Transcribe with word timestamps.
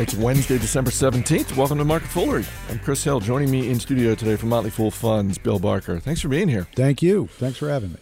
It's 0.00 0.14
Wednesday, 0.14 0.58
December 0.58 0.92
17th. 0.92 1.56
Welcome 1.56 1.78
to 1.78 1.84
Market 1.84 2.06
Foolery. 2.06 2.44
I'm 2.70 2.78
Chris 2.78 3.02
Hill. 3.02 3.18
Joining 3.18 3.50
me 3.50 3.68
in 3.68 3.80
studio 3.80 4.14
today 4.14 4.36
from 4.36 4.48
Motley 4.48 4.70
Fool 4.70 4.92
Funds, 4.92 5.38
Bill 5.38 5.58
Barker. 5.58 5.98
Thanks 5.98 6.20
for 6.20 6.28
being 6.28 6.46
here. 6.46 6.68
Thank 6.76 7.02
you. 7.02 7.26
Thanks 7.32 7.58
for 7.58 7.68
having 7.68 7.94
me. 7.94 7.98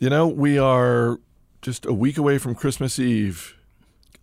You 0.00 0.10
know, 0.10 0.26
we 0.26 0.58
are 0.58 1.20
just 1.62 1.86
a 1.86 1.92
week 1.92 2.18
away 2.18 2.38
from 2.38 2.56
Christmas 2.56 2.98
Eve, 2.98 3.54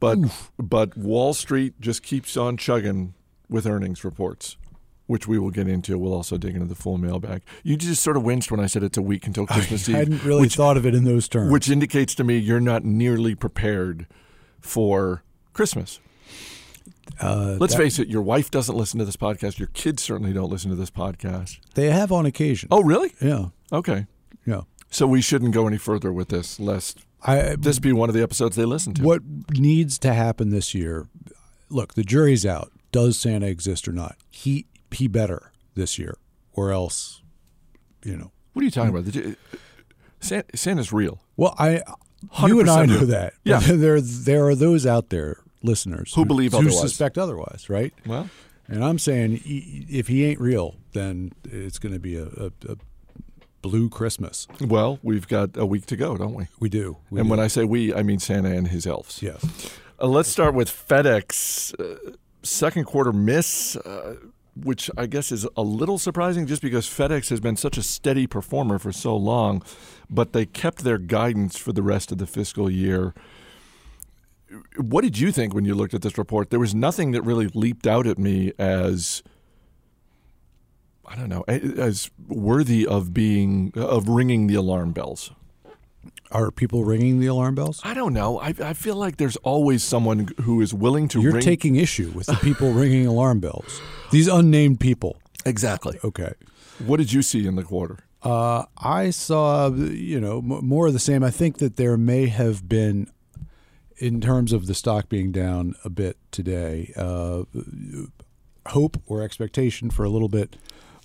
but 0.02 0.18
but 0.60 0.98
Wall 0.98 1.34
Street 1.34 1.80
just 1.80 2.04
keeps 2.04 2.36
on 2.36 2.58
chugging 2.58 3.14
with 3.48 3.66
earnings 3.66 4.04
reports, 4.04 4.58
which 5.06 5.30
we 5.30 5.40
will 5.40 5.52
get 5.52 5.70
into. 5.70 5.98
We'll 5.98 6.14
also 6.14 6.38
dig 6.38 6.56
into 6.56 6.68
the 6.68 6.76
full 6.76 6.98
mailbag. 6.98 7.42
You 7.64 7.78
just 7.78 8.04
sort 8.04 8.18
of 8.18 8.24
winced 8.24 8.52
when 8.52 8.60
I 8.60 8.66
said 8.66 8.84
it's 8.84 8.98
a 8.98 9.02
week 9.02 9.26
until 9.26 9.48
Christmas 9.48 9.88
I 9.88 9.92
Eve. 9.92 9.96
I 9.96 10.00
hadn't 10.00 10.24
really 10.26 10.42
which, 10.42 10.58
thought 10.58 10.76
of 10.76 10.86
it 10.86 10.94
in 10.94 11.06
those 11.06 11.30
terms. 11.30 11.54
which 11.54 11.70
indicates 11.70 12.16
to 12.16 12.26
me 12.26 12.38
you're 12.38 12.60
not 12.60 12.84
nearly 12.84 13.34
prepared 13.34 14.08
for 14.60 15.24
Christmas. 15.54 16.02
Uh, 17.22 17.58
Let's 17.60 17.74
that- 17.74 17.80
face 17.82 18.00
it, 18.00 18.08
your 18.08 18.22
wife 18.22 18.50
doesn't 18.52 18.76
listen 18.76 19.00
to 19.00 19.06
this 19.06 19.18
podcast. 19.18 19.60
Your 19.60 19.70
kids 19.70 20.02
certainly 20.04 20.34
don't 20.34 20.50
listen 20.50 20.70
to 20.70 20.76
this 20.76 20.90
podcast. 20.92 21.60
they 21.76 21.90
have 21.90 22.12
on 22.12 22.26
occasion. 22.26 22.70
Oh, 22.72 22.82
really? 22.84 23.14
yeah, 23.22 23.48
Okay. 23.72 24.06
yeah. 24.46 24.62
So 24.90 25.06
we 25.08 25.22
shouldn't 25.22 25.54
go 25.54 25.68
any 25.68 25.78
further 25.78 26.14
with 26.14 26.30
this, 26.30 26.60
lest 26.60 27.00
I 27.24 27.56
this 27.60 27.80
be 27.80 27.92
one 27.92 28.08
of 28.10 28.16
the 28.16 28.24
episodes 28.24 28.56
they 28.56 28.64
listen 28.66 28.94
to. 28.96 29.04
what 29.04 29.22
needs 29.52 30.00
to 30.00 30.14
happen 30.14 30.50
this 30.50 30.74
year? 30.74 31.08
Look, 31.70 31.96
the 31.96 32.04
jury's 32.04 32.46
out. 32.46 32.72
Does 32.94 33.18
Santa 33.20 33.48
exist 33.48 33.88
or 33.88 33.92
not? 33.92 34.16
He 34.30 34.66
he 34.92 35.08
better 35.10 35.52
this 35.76 36.00
year, 36.00 36.18
or 36.54 36.72
else, 36.72 37.22
you 38.04 38.16
know. 38.16 38.32
What 38.54 38.62
are 38.62 38.66
you 38.66 38.72
talking 38.72 38.92
about? 38.92 39.04
Did 39.06 39.16
you, 39.16 39.36
San- 40.22 40.46
Santa's 40.56 40.94
real. 40.94 41.20
Well, 41.36 41.54
I 41.60 41.84
you 42.48 42.60
and 42.62 42.70
I 42.70 42.86
100% 42.86 42.88
know 42.88 42.98
real. 43.00 43.06
that. 43.08 43.34
Yeah. 43.44 43.60
there 43.64 44.00
there 44.00 44.48
are 44.48 44.56
those 44.56 44.86
out 44.86 45.10
there, 45.10 45.38
listeners, 45.64 46.14
Who 46.16 46.26
believe 46.26 46.52
who 46.52 46.60
otherwise. 46.60 46.80
suspect 46.82 47.18
otherwise, 47.18 47.70
right? 47.70 47.94
Well, 48.06 48.30
And 48.68 48.84
I'm 48.84 49.00
saying, 49.00 49.42
if 49.46 50.08
he 50.08 50.26
ain't 50.26 50.40
real, 50.40 50.76
then 50.94 51.32
it's 51.46 51.80
going 51.80 51.94
to 51.94 52.00
be 52.00 52.16
a, 52.18 52.26
a, 52.26 52.52
a 52.70 52.76
blue 53.62 53.90
Christmas. 53.90 54.48
well, 54.62 55.00
we've 55.04 55.28
got 55.28 55.58
a 55.58 55.66
week 55.66 55.86
to 55.88 55.96
go, 55.96 56.18
don't 56.18 56.34
we? 56.36 56.48
We 56.60 56.70
do. 56.70 56.98
We 57.10 57.20
and 57.20 57.28
do. 57.28 57.32
when 57.32 57.40
I 57.40 57.48
say 57.48 57.64
we, 57.64 57.94
I 57.94 58.04
mean 58.04 58.20
Santa 58.20 58.50
and 58.50 58.68
his 58.68 58.86
elves. 58.86 59.22
yes. 59.22 59.44
Uh, 60.00 60.08
let's 60.08 60.30
start 60.30 60.54
with 60.54 60.70
FedEx. 60.70 61.74
Uh, 61.80 62.12
second 62.44 62.86
quarter 62.86 63.12
miss, 63.12 63.76
uh, 63.78 64.16
which 64.56 64.90
I 64.98 65.06
guess 65.08 65.32
is 65.32 65.48
a 65.58 65.62
little 65.64 65.98
surprising 65.98 66.46
just 66.46 66.62
because 66.62 66.86
FedEx 66.88 67.30
has 67.30 67.40
been 67.40 67.56
such 67.58 67.78
a 67.78 67.84
steady 67.84 68.28
performer 68.28 68.78
for 68.80 68.92
so 68.92 69.16
long, 69.18 69.64
but 70.10 70.34
they 70.34 70.46
kept 70.46 70.84
their 70.84 70.98
guidance 70.98 71.58
for 71.58 71.74
the 71.74 71.82
rest 71.82 72.12
of 72.12 72.18
the 72.20 72.28
fiscal 72.28 72.70
year. 72.70 73.14
What 74.78 75.02
did 75.04 75.18
you 75.20 75.32
think 75.32 75.54
when 75.54 75.66
you 75.66 75.76
looked 75.76 75.94
at 75.94 76.02
this 76.02 76.18
report? 76.18 76.50
There 76.50 76.60
was 76.60 76.74
nothing 76.76 77.12
that 77.12 77.22
really 77.24 77.48
leaped 77.54 77.88
out 77.88 78.08
at 78.08 78.18
me 78.18 78.52
as 78.60 79.24
I 81.06 81.16
don't 81.16 81.30
know, 81.30 81.44
as 81.48 82.10
worthy 82.28 82.86
of 82.86 83.14
being 83.14 83.72
of 83.76 84.10
ringing 84.10 84.48
the 84.48 84.56
alarm 84.56 84.92
bells. 84.92 85.32
Are 86.32 86.52
people 86.52 86.84
ringing 86.84 87.20
the 87.22 87.28
alarm 87.28 87.56
bells? 87.56 87.80
I 87.86 87.94
don't 87.94 88.14
know. 88.14 88.38
I, 88.40 88.54
I 88.62 88.74
feel 88.74 88.96
like 88.98 89.16
there's 89.16 89.38
always 89.38 89.82
someone 89.84 90.28
who 90.42 90.60
is 90.62 90.74
willing 90.74 91.08
to 91.10 91.22
You're 91.22 91.34
ring. 91.34 91.42
taking 91.42 91.78
issue 91.78 92.12
with 92.14 92.28
the 92.28 92.34
people 92.42 92.74
ringing 92.74 93.06
alarm 93.08 93.40
bells. 93.40 93.82
These 94.12 94.28
unnamed 94.28 94.82
people. 94.82 95.18
exactly. 95.46 95.98
Okay. 96.04 96.34
What 96.86 96.98
did 96.98 97.14
you 97.14 97.22
see 97.22 97.48
in 97.48 97.56
the 97.56 97.64
quarter? 97.64 98.00
Uh, 98.22 98.66
I 98.78 99.10
saw, 99.12 99.70
you 99.70 100.20
know, 100.20 100.40
m- 100.40 100.66
more 100.66 100.88
of 100.88 100.94
the 100.94 101.00
same. 101.00 101.24
I 101.24 101.32
think 101.32 101.60
that 101.60 101.78
there 101.78 101.96
may 101.98 102.28
have 102.28 102.68
been, 102.68 103.10
in 103.98 104.22
terms 104.22 104.54
of 104.54 104.68
the 104.68 104.74
stock 104.74 105.10
being 105.10 105.32
down 105.32 105.76
a 105.84 105.90
bit 105.90 106.18
today, 106.32 106.94
uh, 106.96 107.44
hope 108.68 109.02
or 109.08 109.22
expectation 109.22 109.90
for 109.90 110.04
a 110.04 110.10
little 110.10 110.30
bit 110.30 110.58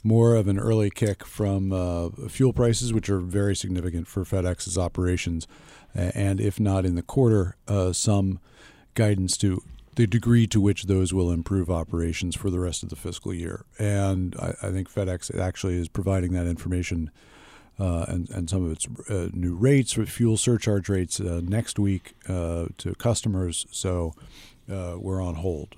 more 0.04 0.34
of 0.34 0.48
an 0.48 0.58
early 0.58 0.90
kick 0.90 1.24
from 1.24 1.72
uh, 1.72 2.08
fuel 2.28 2.52
prices, 2.52 2.92
which 2.92 3.08
are 3.08 3.20
very 3.20 3.54
significant 3.54 4.08
for 4.08 4.24
FedEx's 4.24 4.76
operations, 4.76 5.46
and 5.94 6.40
if 6.40 6.58
not 6.58 6.84
in 6.84 6.96
the 6.96 7.02
quarter, 7.02 7.56
uh, 7.68 7.92
some 7.92 8.40
guidance 8.94 9.36
to 9.36 9.62
the 9.94 10.06
degree 10.06 10.46
to 10.46 10.60
which 10.60 10.84
those 10.84 11.12
will 11.12 11.30
improve 11.30 11.70
operations 11.70 12.34
for 12.34 12.50
the 12.50 12.58
rest 12.58 12.82
of 12.82 12.88
the 12.88 12.96
fiscal 12.96 13.32
year. 13.32 13.64
And 13.78 14.34
I, 14.36 14.54
I 14.62 14.70
think 14.70 14.90
FedEx 14.90 15.38
actually 15.38 15.78
is 15.78 15.88
providing 15.88 16.32
that 16.32 16.46
information 16.46 17.10
uh, 17.78 18.04
and, 18.08 18.28
and 18.30 18.50
some 18.50 18.64
of 18.64 18.72
its 18.72 18.86
uh, 19.08 19.28
new 19.32 19.54
rates, 19.54 19.92
fuel 19.92 20.36
surcharge 20.36 20.88
rates 20.88 21.20
uh, 21.20 21.40
next 21.42 21.78
week 21.78 22.14
uh, 22.28 22.66
to 22.78 22.94
customers. 22.96 23.66
So 23.70 24.14
uh, 24.70 24.96
we're 24.98 25.22
on 25.22 25.36
hold 25.36 25.76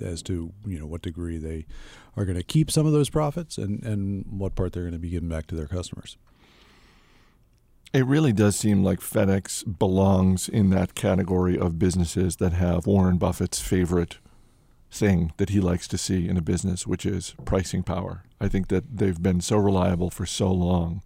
as 0.00 0.22
to 0.22 0.52
you 0.64 0.78
know 0.78 0.86
what 0.86 1.02
degree 1.02 1.38
they 1.38 1.66
are 2.16 2.24
going 2.24 2.36
to 2.36 2.44
keep 2.44 2.70
some 2.70 2.86
of 2.86 2.92
those 2.92 3.10
profits 3.10 3.58
and, 3.58 3.82
and 3.82 4.26
what 4.28 4.54
part 4.54 4.72
they're 4.72 4.84
going 4.84 4.92
to 4.92 4.98
be 4.98 5.10
giving 5.10 5.28
back 5.28 5.46
to 5.48 5.54
their 5.54 5.66
customers. 5.66 6.16
It 7.92 8.06
really 8.06 8.32
does 8.32 8.56
seem 8.56 8.82
like 8.82 9.00
FedEx 9.00 9.78
belongs 9.78 10.48
in 10.48 10.70
that 10.70 10.94
category 10.94 11.58
of 11.58 11.78
businesses 11.78 12.36
that 12.36 12.54
have 12.54 12.86
Warren 12.86 13.18
Buffett's 13.18 13.60
favorite 13.60 14.16
thing 14.92 15.32
that 15.38 15.48
he 15.48 15.60
likes 15.60 15.88
to 15.88 15.98
see 15.98 16.28
in 16.28 16.36
a 16.36 16.42
business, 16.42 16.86
which 16.86 17.06
is 17.06 17.34
pricing 17.44 17.82
power. 17.82 18.22
I 18.40 18.48
think 18.48 18.68
that 18.68 18.98
they've 18.98 19.20
been 19.20 19.40
so 19.40 19.56
reliable 19.56 20.10
for 20.10 20.26
so 20.26 20.52
long 20.52 21.02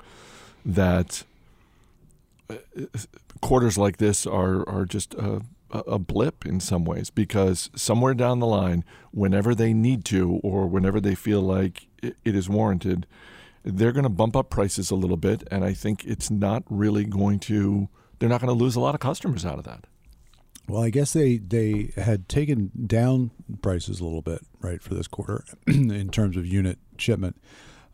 that 0.64 1.22
uh, 2.50 2.56
quarters 3.40 3.78
like 3.78 3.98
this 3.98 4.26
are 4.26 4.68
are 4.68 4.84
just 4.84 5.14
a, 5.14 5.42
a 5.70 5.98
blip 5.98 6.44
in 6.44 6.58
some 6.60 6.84
ways 6.84 7.10
because 7.10 7.70
somewhere 7.76 8.14
down 8.14 8.40
the 8.40 8.46
line, 8.46 8.84
whenever 9.12 9.54
they 9.54 9.72
need 9.72 10.04
to 10.06 10.40
or 10.42 10.66
whenever 10.66 11.00
they 11.00 11.14
feel 11.14 11.40
like 11.40 11.86
it, 12.02 12.16
it 12.24 12.34
is 12.34 12.48
warranted, 12.48 13.06
they're 13.62 13.92
going 13.92 14.04
to 14.04 14.08
bump 14.08 14.36
up 14.36 14.50
prices 14.50 14.90
a 14.90 14.96
little 14.96 15.16
bit, 15.16 15.42
and 15.50 15.64
I 15.64 15.72
think 15.72 16.04
it's 16.04 16.30
not 16.30 16.64
really 16.68 17.04
going 17.04 17.38
to. 17.40 17.88
They're 18.18 18.28
not 18.28 18.40
going 18.40 18.56
to 18.56 18.64
lose 18.64 18.76
a 18.76 18.80
lot 18.80 18.94
of 18.94 19.00
customers 19.00 19.44
out 19.44 19.58
of 19.58 19.64
that. 19.64 19.86
Well, 20.68 20.82
I 20.82 20.90
guess 20.90 21.12
they, 21.12 21.38
they 21.38 21.92
had 21.96 22.28
taken 22.28 22.72
down 22.86 23.30
prices 23.62 24.00
a 24.00 24.04
little 24.04 24.22
bit, 24.22 24.40
right, 24.60 24.82
for 24.82 24.94
this 24.94 25.06
quarter 25.06 25.44
in 25.66 26.10
terms 26.10 26.36
of 26.36 26.46
unit 26.46 26.78
shipment 26.98 27.36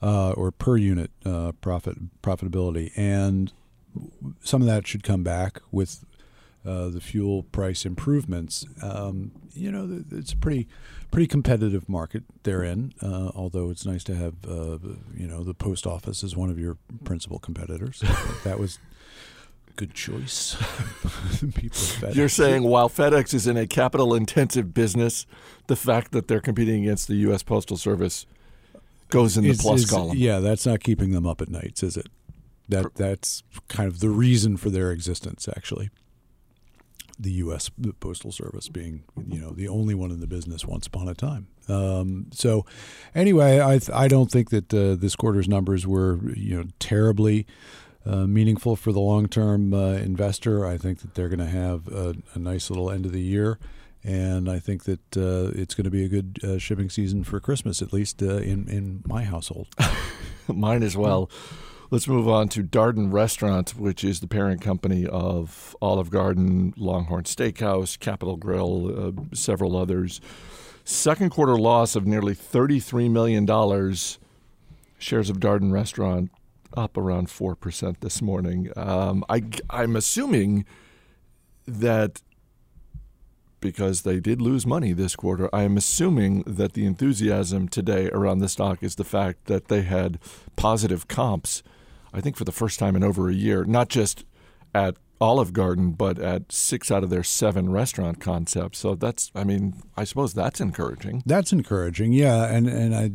uh, 0.03 0.33
or 0.33 0.51
per 0.51 0.77
unit 0.77 1.11
uh, 1.25 1.53
profit 1.61 1.97
profitability, 2.23 2.91
and 2.97 3.53
some 4.43 4.63
of 4.63 4.67
that 4.67 4.87
should 4.87 5.03
come 5.03 5.23
back 5.23 5.61
with 5.71 6.05
uh, 6.65 6.89
the 6.89 7.01
fuel 7.01 7.43
price 7.45 7.85
improvements. 7.85 8.65
Um, 8.83 9.33
you 9.53 9.71
know, 9.71 10.05
it's 10.11 10.33
a 10.33 10.37
pretty 10.37 10.69
pretty 11.11 11.27
competitive 11.27 11.89
market 11.89 12.25
they're 12.43 12.65
in. 12.65 12.95
Uh, 13.03 13.31
although 13.35 13.71
it's 13.71 13.87
nice 13.87 14.05
to 14.05 14.15
have 14.15 14.35
uh, 14.49 14.79
you 15.15 15.27
know 15.27 15.45
the 15.45 15.55
post 15.55 15.87
office 15.87 16.25
as 16.25 16.37
one 16.37 16.51
of 16.51 16.59
your 16.59 16.79
principal 17.05 17.39
competitors. 17.39 18.03
that 18.45 18.59
was 18.59 18.79
good 19.77 19.95
choice. 19.95 20.57
You're 22.13 22.29
saying 22.29 22.63
while 22.65 22.89
FedEx 22.89 23.35
is 23.35 23.47
in 23.47 23.57
a 23.57 23.67
capital 23.67 24.15
intensive 24.15 24.73
business, 24.75 25.27
the 25.67 25.77
fact 25.77 26.13
that 26.13 26.29
they're 26.29 26.41
competing 26.41 26.83
against 26.83 27.09
the 27.09 27.15
U.S. 27.17 27.43
Postal 27.43 27.77
Service 27.77 28.27
goes 29.09 29.37
in 29.37 29.45
the 29.45 29.51
Is- 29.51 29.61
plus 29.63 29.83
is- 29.83 29.91
column. 29.91 30.17
Yeah, 30.17 30.41
that's 30.41 30.67
not 30.67 30.81
keeping 30.81 31.13
them 31.13 31.27
up 31.27 31.41
at 31.41 31.49
nights, 31.49 31.83
is 31.83 31.97
it? 31.97 32.07
That 32.69 32.95
that's 32.95 33.43
kind 33.69 33.89
of 33.89 34.01
the 34.01 34.09
reason 34.09 34.57
for 34.57 34.71
their 34.71 34.93
existence, 34.93 35.49
actually. 35.57 35.91
The 37.19 37.33
U.S. 37.33 37.71
Postal 38.01 38.33
Service 38.33 38.69
being, 38.69 39.05
you 39.29 39.39
know, 39.41 39.51
the 39.51 39.69
only 39.69 39.95
one 39.95 40.11
in 40.11 40.21
the 40.21 40.27
business 40.27 40.65
once 40.65 40.87
upon 40.87 41.09
a 41.09 41.15
time. 41.15 41.47
Um, 41.69 42.27
so, 42.33 42.65
anyway, 43.15 43.61
I 43.61 43.79
I 43.93 44.09
don't 44.09 44.31
think 44.31 44.51
that 44.51 44.73
uh, 44.73 44.95
this 44.95 45.15
quarter's 45.15 45.49
numbers 45.49 45.87
were, 45.87 46.19
you 46.35 46.57
know, 46.57 46.65
terribly 46.79 47.47
uh, 48.05 48.27
meaningful 48.27 48.77
for 48.77 48.93
the 48.93 49.01
long 49.01 49.29
term 49.29 49.73
uh, 49.73 49.93
investor. 49.93 50.67
I 50.67 50.77
think 50.77 51.01
that 51.01 51.15
they're 51.15 51.29
going 51.29 51.39
to 51.39 51.47
have 51.47 51.89
a, 51.89 52.15
a 52.35 52.39
nice 52.39 52.71
little 52.71 52.91
end 52.91 53.07
of 53.07 53.13
the 53.13 53.21
year. 53.21 53.59
And 54.05 54.51
I 54.51 54.59
think 54.59 54.85
that 54.85 55.17
uh, 55.17 55.53
it's 55.55 55.75
going 55.75 55.85
to 55.85 55.91
be 55.91 56.05
a 56.05 56.09
good 56.09 56.39
uh, 56.43 56.59
shipping 56.59 56.91
season 56.91 57.23
for 57.23 57.39
Christmas, 57.39 57.81
at 57.81 57.93
least 57.93 58.21
uh, 58.21 58.39
in 58.39 58.69
in 58.69 59.03
my 59.07 59.23
household. 59.23 59.69
Mine 60.49 60.83
as 60.83 60.97
well. 60.97 61.31
Let's 61.91 62.09
move 62.09 62.27
on 62.27 62.49
to 62.49 62.65
Darden 62.65 63.13
Restaurant, 63.13 63.77
which 63.77 64.03
is 64.03 64.21
the 64.21 64.27
parent 64.27 64.63
company 64.63 65.07
of 65.07 65.77
Olive 65.81 66.11
Garden, 66.11 66.73
Longhorn 66.77 67.25
Steakhouse, 67.25 68.01
Capital 68.01 68.37
Grille, 68.37 69.15
several 69.35 69.77
others. 69.77 70.21
Second 70.85 71.31
quarter 71.31 71.57
loss 71.57 71.95
of 71.95 72.07
nearly 72.07 72.35
$33 72.35 73.11
million. 73.11 73.47
Shares 74.99 75.31
of 75.31 75.39
Darden 75.39 75.71
Restaurant 75.71 76.31
up 76.77 76.97
around 76.97 77.29
4% 77.29 78.01
this 78.01 78.23
morning. 78.23 78.71
Um, 78.77 79.25
I, 79.29 79.43
I'm 79.71 79.97
assuming 79.97 80.65
that 81.67 82.23
because 83.61 84.03
they 84.03 84.21
did 84.21 84.43
lose 84.43 84.67
money 84.67 84.93
this 84.93 85.17
quarter. 85.17 85.49
I 85.55 85.63
am 85.63 85.79
assuming 85.79 86.43
that 86.43 86.75
the 86.75 86.85
enthusiasm 86.85 87.69
today 87.69 88.11
around 88.11 88.41
the 88.41 88.49
stock 88.49 88.83
is 88.83 88.97
the 88.97 89.05
fact 89.05 89.47
that 89.47 89.69
they 89.69 89.83
had 89.83 90.19
positive 90.57 91.09
comps, 91.09 91.63
I 92.13 92.21
think 92.21 92.37
for 92.37 92.45
the 92.45 92.53
first 92.53 92.79
time 92.79 92.97
in 92.97 93.05
over 93.05 93.31
a 93.31 93.35
year, 93.35 93.65
not 93.65 93.89
just 93.89 94.25
at 94.75 94.97
Olive 95.23 95.53
Garden, 95.53 95.93
but 95.93 96.19
at 96.19 96.51
six 96.51 96.91
out 96.91 97.05
of 97.05 97.11
their 97.11 97.23
seven 97.23 97.71
restaurant 97.71 98.21
concepts. 98.21 98.79
So 98.81 98.97
that's, 98.97 99.31
I 99.37 99.45
mean, 99.45 99.81
I 99.97 100.03
suppose 100.03 100.35
that's 100.35 100.61
encouraging. 100.61 101.23
That's 101.25 101.53
encouraging, 101.53 102.13
yeah. 102.13 102.53
And 102.53 102.67
and 102.67 102.93
I, 102.93 103.13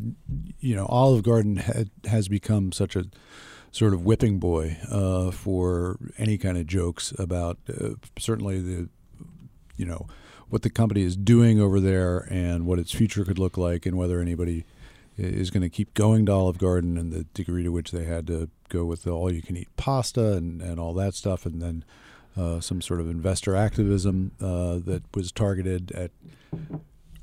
you 0.58 0.74
know, 0.74 0.86
Olive 0.86 1.22
Garden 1.22 1.56
had, 1.56 1.90
has 2.06 2.28
become 2.28 2.72
such 2.72 2.96
a 2.96 3.04
sort 3.72 3.92
of 3.92 4.06
whipping 4.06 4.38
boy 4.38 4.78
uh, 4.90 5.30
for 5.30 5.98
any 6.16 6.38
kind 6.38 6.56
of 6.56 6.66
jokes 6.66 7.12
about 7.18 7.58
uh, 7.68 7.90
certainly 8.18 8.58
the, 8.60 8.88
you 9.76 9.84
know, 9.84 10.06
what 10.48 10.62
the 10.62 10.70
company 10.70 11.02
is 11.02 11.14
doing 11.14 11.60
over 11.60 11.78
there 11.78 12.26
and 12.30 12.64
what 12.64 12.78
its 12.78 12.90
future 12.90 13.24
could 13.26 13.38
look 13.38 13.58
like, 13.58 13.84
and 13.84 13.98
whether 13.98 14.18
anybody 14.18 14.64
is 15.18 15.50
going 15.50 15.62
to 15.62 15.68
keep 15.68 15.94
going 15.94 16.26
to 16.26 16.32
Olive 16.32 16.58
Garden 16.58 16.96
and 16.96 17.12
the 17.12 17.24
degree 17.34 17.64
to 17.64 17.70
which 17.70 17.90
they 17.90 18.04
had 18.04 18.26
to 18.28 18.48
go 18.68 18.84
with 18.84 19.02
the 19.02 19.10
all 19.10 19.32
you 19.32 19.42
can 19.42 19.56
eat 19.56 19.68
pasta 19.76 20.34
and, 20.34 20.62
and 20.62 20.78
all 20.78 20.94
that 20.94 21.14
stuff, 21.14 21.44
and 21.44 21.60
then 21.60 21.84
uh, 22.36 22.60
some 22.60 22.80
sort 22.80 23.00
of 23.00 23.10
investor 23.10 23.56
activism 23.56 24.32
uh, 24.40 24.78
that 24.78 25.02
was 25.14 25.32
targeted 25.32 25.90
at 25.92 26.12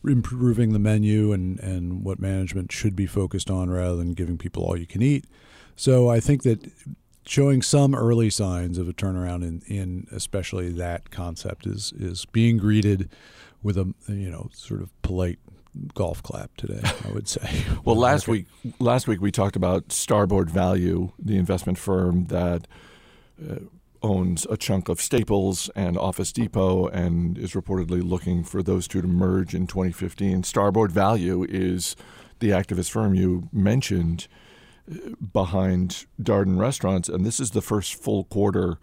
improving 0.03 0.73
the 0.73 0.79
menu 0.79 1.31
and, 1.31 1.59
and 1.59 2.03
what 2.03 2.19
management 2.19 2.71
should 2.71 2.95
be 2.95 3.07
focused 3.07 3.49
on 3.49 3.69
rather 3.69 3.95
than 3.95 4.13
giving 4.13 4.37
people 4.37 4.63
all 4.63 4.77
you 4.77 4.85
can 4.85 5.01
eat. 5.01 5.25
So 5.75 6.09
I 6.09 6.19
think 6.19 6.43
that 6.43 6.69
showing 7.25 7.61
some 7.61 7.95
early 7.95 8.29
signs 8.29 8.77
of 8.77 8.87
a 8.87 8.93
turnaround 8.93 9.43
in, 9.43 9.61
in 9.67 10.07
especially 10.11 10.69
that 10.73 11.09
concept 11.09 11.65
is 11.65 11.91
is 11.97 12.25
being 12.25 12.57
greeted 12.57 13.09
with 13.63 13.77
a 13.77 13.93
you 14.07 14.29
know 14.29 14.49
sort 14.53 14.81
of 14.81 15.01
polite 15.01 15.39
golf 15.93 16.21
clap 16.23 16.55
today. 16.57 16.81
I 16.83 17.11
would 17.11 17.27
say. 17.27 17.63
well, 17.85 17.95
last 17.95 18.27
week 18.27 18.45
last 18.79 19.07
week 19.07 19.21
we 19.21 19.31
talked 19.31 19.55
about 19.55 19.91
Starboard 19.91 20.49
Value, 20.49 21.11
the 21.19 21.37
investment 21.37 21.77
firm 21.77 22.25
that. 22.25 22.67
Uh, 23.41 23.55
owns 24.03 24.45
a 24.51 24.55
chunk 24.55 24.87
of 24.87 25.01
Staples 25.01 25.67
and 25.75 25.97
Office 25.97 26.31
Depot 26.31 26.85
and 26.87 27.39
is 27.39 27.53
reportedly 27.53 28.07
looking 28.07 28.43
for 28.43 28.61
those 28.61 28.87
two 28.87 29.01
to 29.01 29.07
merge 29.07 29.55
in 29.55 29.65
2015. 29.65 30.43
Starboard 30.43 30.91
Value 30.91 31.43
is 31.49 31.95
the 32.39 32.49
activist 32.49 32.91
firm 32.91 33.15
you 33.15 33.49
mentioned 33.51 34.27
behind 35.33 36.05
Darden 36.21 36.59
Restaurants, 36.59 37.09
and 37.09 37.25
this 37.25 37.39
is 37.39 37.51
the 37.51 37.61
first 37.61 37.95
full 37.95 38.25
quarter 38.25 38.73
uh, 38.73 38.75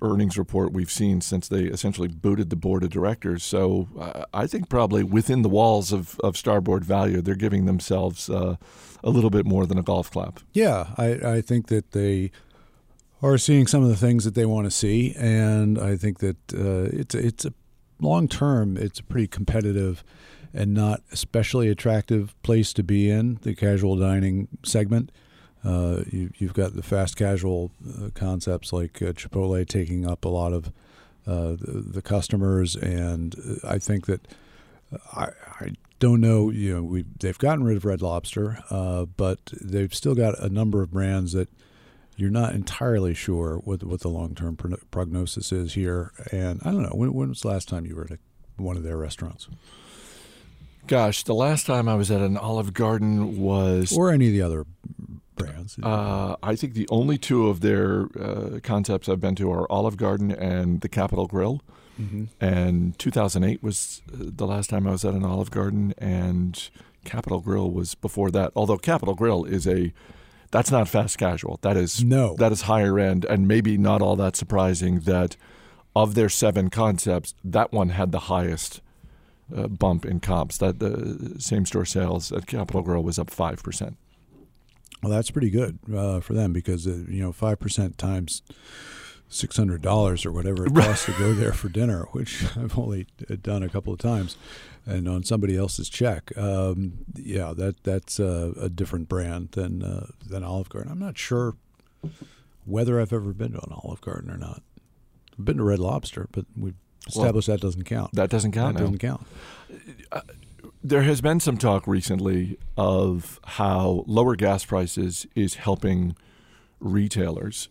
earnings 0.00 0.38
report 0.38 0.72
we've 0.72 0.90
seen 0.90 1.20
since 1.20 1.48
they 1.48 1.64
essentially 1.64 2.08
booted 2.08 2.50
the 2.50 2.56
board 2.56 2.82
of 2.82 2.90
directors. 2.90 3.42
So 3.42 3.88
uh, 3.98 4.24
I 4.32 4.46
think 4.46 4.68
probably 4.68 5.02
within 5.02 5.42
the 5.42 5.48
walls 5.48 5.92
of, 5.92 6.18
of 6.20 6.36
Starboard 6.36 6.84
Value, 6.84 7.20
they're 7.20 7.34
giving 7.34 7.66
themselves 7.66 8.30
uh, 8.30 8.56
a 9.02 9.10
little 9.10 9.30
bit 9.30 9.46
more 9.46 9.66
than 9.66 9.78
a 9.78 9.82
golf 9.82 10.10
clap. 10.10 10.40
Yeah, 10.52 10.88
I, 10.96 11.06
I 11.36 11.40
think 11.40 11.66
that 11.68 11.92
they 11.92 12.30
are 13.22 13.38
seeing 13.38 13.66
some 13.66 13.82
of 13.82 13.88
the 13.88 13.96
things 13.96 14.24
that 14.24 14.34
they 14.34 14.46
want 14.46 14.66
to 14.66 14.70
see, 14.70 15.14
and 15.16 15.78
I 15.78 15.96
think 15.96 16.18
that 16.20 16.36
uh, 16.54 16.96
it's 16.96 17.14
it's 17.14 17.44
a 17.44 17.52
long 18.00 18.28
term. 18.28 18.76
It's 18.76 19.00
a 19.00 19.02
pretty 19.02 19.26
competitive 19.26 20.04
and 20.54 20.72
not 20.72 21.02
especially 21.12 21.68
attractive 21.68 22.40
place 22.42 22.72
to 22.72 22.82
be 22.82 23.10
in 23.10 23.38
the 23.42 23.54
casual 23.54 23.96
dining 23.96 24.48
segment. 24.64 25.10
Uh, 25.64 26.02
you, 26.10 26.30
have 26.40 26.54
got 26.54 26.74
the 26.74 26.82
fast 26.82 27.16
casual 27.16 27.72
uh, 27.86 28.10
concepts 28.14 28.72
like 28.72 29.02
uh, 29.02 29.12
Chipotle 29.12 29.66
taking 29.66 30.08
up 30.08 30.24
a 30.24 30.28
lot 30.28 30.52
of 30.52 30.68
uh, 31.26 31.56
the, 31.60 31.84
the, 31.94 32.02
customers, 32.02 32.76
and 32.76 33.34
uh, 33.64 33.68
I 33.68 33.78
think 33.78 34.06
that 34.06 34.20
uh, 34.92 34.98
I, 35.12 35.28
I, 35.60 35.70
don't 35.98 36.20
know. 36.20 36.50
You 36.50 36.76
know, 36.76 36.82
we 36.84 37.04
they've 37.18 37.36
gotten 37.36 37.64
rid 37.64 37.76
of 37.76 37.84
Red 37.84 38.00
Lobster, 38.00 38.62
but 39.16 39.38
they've 39.60 39.92
still 39.92 40.14
got 40.14 40.38
a 40.38 40.48
number 40.48 40.80
of 40.80 40.92
brands 40.92 41.32
that 41.32 41.48
you're 42.18 42.30
not 42.30 42.54
entirely 42.54 43.14
sure 43.14 43.56
what 43.64 43.82
what 43.82 44.00
the 44.00 44.08
long 44.08 44.34
term 44.34 44.56
prognosis 44.90 45.50
is 45.50 45.74
here. 45.74 46.12
And 46.30 46.60
I 46.64 46.70
don't 46.70 46.82
know 46.82 46.92
when, 46.94 47.12
when 47.12 47.28
was 47.30 47.40
the 47.40 47.48
last 47.48 47.68
time 47.68 47.84
you 47.84 47.96
were 47.96 48.04
at 48.04 48.12
a, 48.12 48.18
one 48.56 48.76
of 48.76 48.84
their 48.84 48.96
restaurants? 48.96 49.48
Gosh, 50.88 51.22
the 51.24 51.34
last 51.34 51.66
time 51.66 51.88
I 51.88 51.94
was 51.94 52.10
at 52.10 52.20
an 52.20 52.36
Olive 52.36 52.72
Garden 52.72 53.38
was 53.38 53.96
or 53.96 54.10
any 54.10 54.28
of 54.28 54.32
the 54.32 54.42
other 54.42 54.64
brands. 55.38 55.78
Uh, 55.82 56.36
I 56.42 56.56
think 56.56 56.74
the 56.74 56.88
only 56.90 57.18
two 57.18 57.48
of 57.48 57.60
their 57.60 58.08
uh, 58.18 58.60
concepts 58.62 59.08
I've 59.08 59.20
been 59.20 59.34
to 59.36 59.50
are 59.50 59.70
Olive 59.70 59.96
Garden 59.96 60.30
and 60.30 60.80
the 60.80 60.88
Capital 60.88 61.26
Grille. 61.26 61.62
Mm-hmm. 62.00 62.24
And 62.40 62.98
2008 62.98 63.62
was 63.62 64.02
uh, 64.12 64.16
the 64.18 64.46
last 64.46 64.70
time 64.70 64.86
I 64.86 64.92
was 64.92 65.04
at 65.04 65.14
an 65.14 65.24
Olive 65.24 65.50
Garden, 65.50 65.94
and 65.98 66.68
Capital 67.04 67.40
Grille 67.40 67.70
was 67.70 67.94
before 67.94 68.30
that. 68.30 68.52
Although 68.54 68.78
Capital 68.78 69.14
Grille 69.14 69.44
is 69.44 69.66
a 69.66 69.92
that's 70.50 70.70
not 70.70 70.88
fast 70.88 71.18
casual. 71.18 71.58
That 71.62 71.76
is 71.76 72.02
no. 72.02 72.34
That 72.36 72.52
is 72.52 72.62
higher 72.62 72.98
end, 72.98 73.24
and 73.24 73.46
maybe 73.46 73.76
not 73.76 74.00
all 74.00 74.16
that 74.16 74.36
surprising 74.36 75.00
that 75.00 75.36
of 75.94 76.14
their 76.14 76.28
seven 76.28 76.70
concepts, 76.70 77.34
that 77.44 77.72
one 77.72 77.90
had 77.90 78.12
the 78.12 78.20
highest 78.20 78.80
uh, 79.54 79.66
bump 79.66 80.06
in 80.06 80.20
comps. 80.20 80.58
That 80.58 80.78
the 80.78 81.36
same 81.38 81.66
store 81.66 81.84
sales 81.84 82.32
at 82.32 82.46
Capital 82.46 82.82
Grille 82.82 83.02
was 83.02 83.18
up 83.18 83.30
five 83.30 83.62
percent. 83.62 83.96
Well, 85.02 85.12
that's 85.12 85.30
pretty 85.30 85.50
good 85.50 85.78
uh, 85.94 86.20
for 86.20 86.34
them 86.34 86.52
because 86.52 86.86
uh, 86.86 87.04
you 87.08 87.22
know 87.22 87.32
five 87.32 87.60
percent 87.60 87.98
times 87.98 88.42
six 89.28 89.56
hundred 89.56 89.82
dollars 89.82 90.26
or 90.26 90.32
whatever 90.32 90.66
it 90.66 90.74
costs 90.74 91.06
to 91.06 91.12
go 91.12 91.32
there 91.32 91.52
for 91.52 91.68
dinner, 91.68 92.08
which 92.12 92.44
I've 92.56 92.78
only 92.78 93.06
done 93.42 93.62
a 93.62 93.68
couple 93.68 93.92
of 93.92 93.98
times, 93.98 94.36
and 94.86 95.08
on 95.08 95.22
somebody 95.22 95.56
else's 95.56 95.88
check. 95.88 96.36
Um, 96.36 97.04
yeah, 97.14 97.52
that 97.56 97.84
that's 97.84 98.18
a, 98.18 98.52
a 98.60 98.68
different 98.68 99.08
brand 99.08 99.52
than 99.52 99.82
uh, 99.82 100.06
than 100.26 100.42
Olive 100.42 100.68
Garden. 100.68 100.90
I'm 100.90 100.98
not 100.98 101.16
sure 101.18 101.56
whether 102.64 103.00
I've 103.00 103.12
ever 103.12 103.32
been 103.32 103.52
to 103.52 103.58
an 103.58 103.72
Olive 103.72 104.00
Garden 104.00 104.30
or 104.30 104.36
not. 104.36 104.62
I've 105.38 105.44
been 105.44 105.58
to 105.58 105.64
Red 105.64 105.78
Lobster, 105.78 106.28
but 106.32 106.46
we've 106.56 106.74
established 107.06 107.48
well, 107.48 107.56
that 107.56 107.62
doesn't 107.62 107.84
count. 107.84 108.14
That 108.14 108.30
doesn't 108.30 108.52
count. 108.52 108.76
That 108.76 108.82
doesn't 108.82 108.98
count. 108.98 109.26
There 110.88 111.02
has 111.02 111.20
been 111.20 111.38
some 111.38 111.58
talk 111.58 111.86
recently 111.86 112.56
of 112.78 113.40
how 113.44 114.04
lower 114.06 114.34
gas 114.36 114.64
prices 114.64 115.26
is 115.34 115.56
helping 115.56 116.16
retailers. 116.80 117.68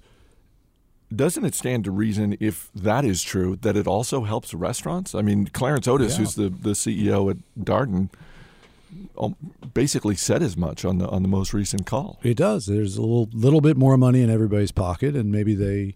Doesn't 1.14 1.44
it 1.44 1.56
stand 1.56 1.86
to 1.86 1.92
reason, 1.92 2.38
if 2.40 2.69
that 2.75 3.04
is 3.06 3.24
true, 3.24 3.56
that 3.62 3.75
it 3.75 3.88
also 3.88 4.24
helps 4.25 4.54
restaurants? 4.54 5.16
I 5.16 5.24
mean, 5.24 5.48
Clarence 5.48 5.88
Otis, 5.88 6.14
yeah. 6.14 6.18
who's 6.19 6.36
the, 6.36 6.50
the 6.50 6.74
CEO 6.74 7.31
at 7.31 7.38
Darden, 7.60 8.12
um, 9.18 9.36
basically 9.74 10.16
said 10.16 10.44
as 10.44 10.56
much 10.56 10.86
on 10.86 11.00
the 11.00 11.08
on 11.08 11.24
the 11.24 11.28
most 11.28 11.56
recent 11.56 11.88
call. 11.88 12.19
It 12.22 12.38
does. 12.38 12.68
There's 12.68 12.98
a 12.98 13.02
little 13.02 13.30
little 13.34 13.62
bit 13.62 13.78
more 13.78 13.98
money 13.98 14.22
in 14.22 14.30
everybody's 14.30 14.72
pocket, 14.72 15.16
and 15.16 15.31
maybe 15.31 15.56
they 15.56 15.96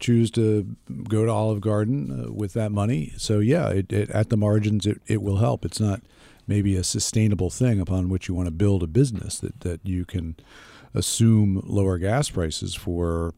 choose 0.00 0.30
to 0.32 0.74
go 1.06 1.26
to 1.26 1.30
Olive 1.30 1.60
Garden 1.60 2.28
uh, 2.28 2.32
with 2.32 2.54
that 2.54 2.72
money. 2.72 3.12
So 3.18 3.40
yeah, 3.40 3.68
it, 3.68 3.92
it, 3.92 4.10
at 4.10 4.30
the 4.30 4.38
margins, 4.38 4.86
it, 4.86 5.02
it 5.06 5.20
will 5.20 5.36
help. 5.36 5.66
It's 5.66 5.78
not 5.78 6.00
maybe 6.46 6.76
a 6.76 6.84
sustainable 6.84 7.50
thing 7.50 7.80
upon 7.80 8.08
which 8.08 8.28
you 8.28 8.34
want 8.34 8.46
to 8.46 8.52
build 8.52 8.82
a 8.82 8.86
business 8.86 9.38
that 9.38 9.60
that 9.60 9.80
you 9.84 10.04
can 10.04 10.36
assume 10.94 11.62
lower 11.64 11.98
gas 11.98 12.30
prices 12.30 12.74
for 12.74 13.34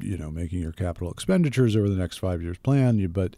you 0.00 0.16
know 0.16 0.30
making 0.30 0.60
your 0.60 0.72
capital 0.72 1.10
expenditures 1.10 1.76
over 1.76 1.88
the 1.88 1.96
next 1.96 2.18
five 2.18 2.42
years 2.42 2.58
plan. 2.58 2.98
You, 2.98 3.08
but 3.08 3.36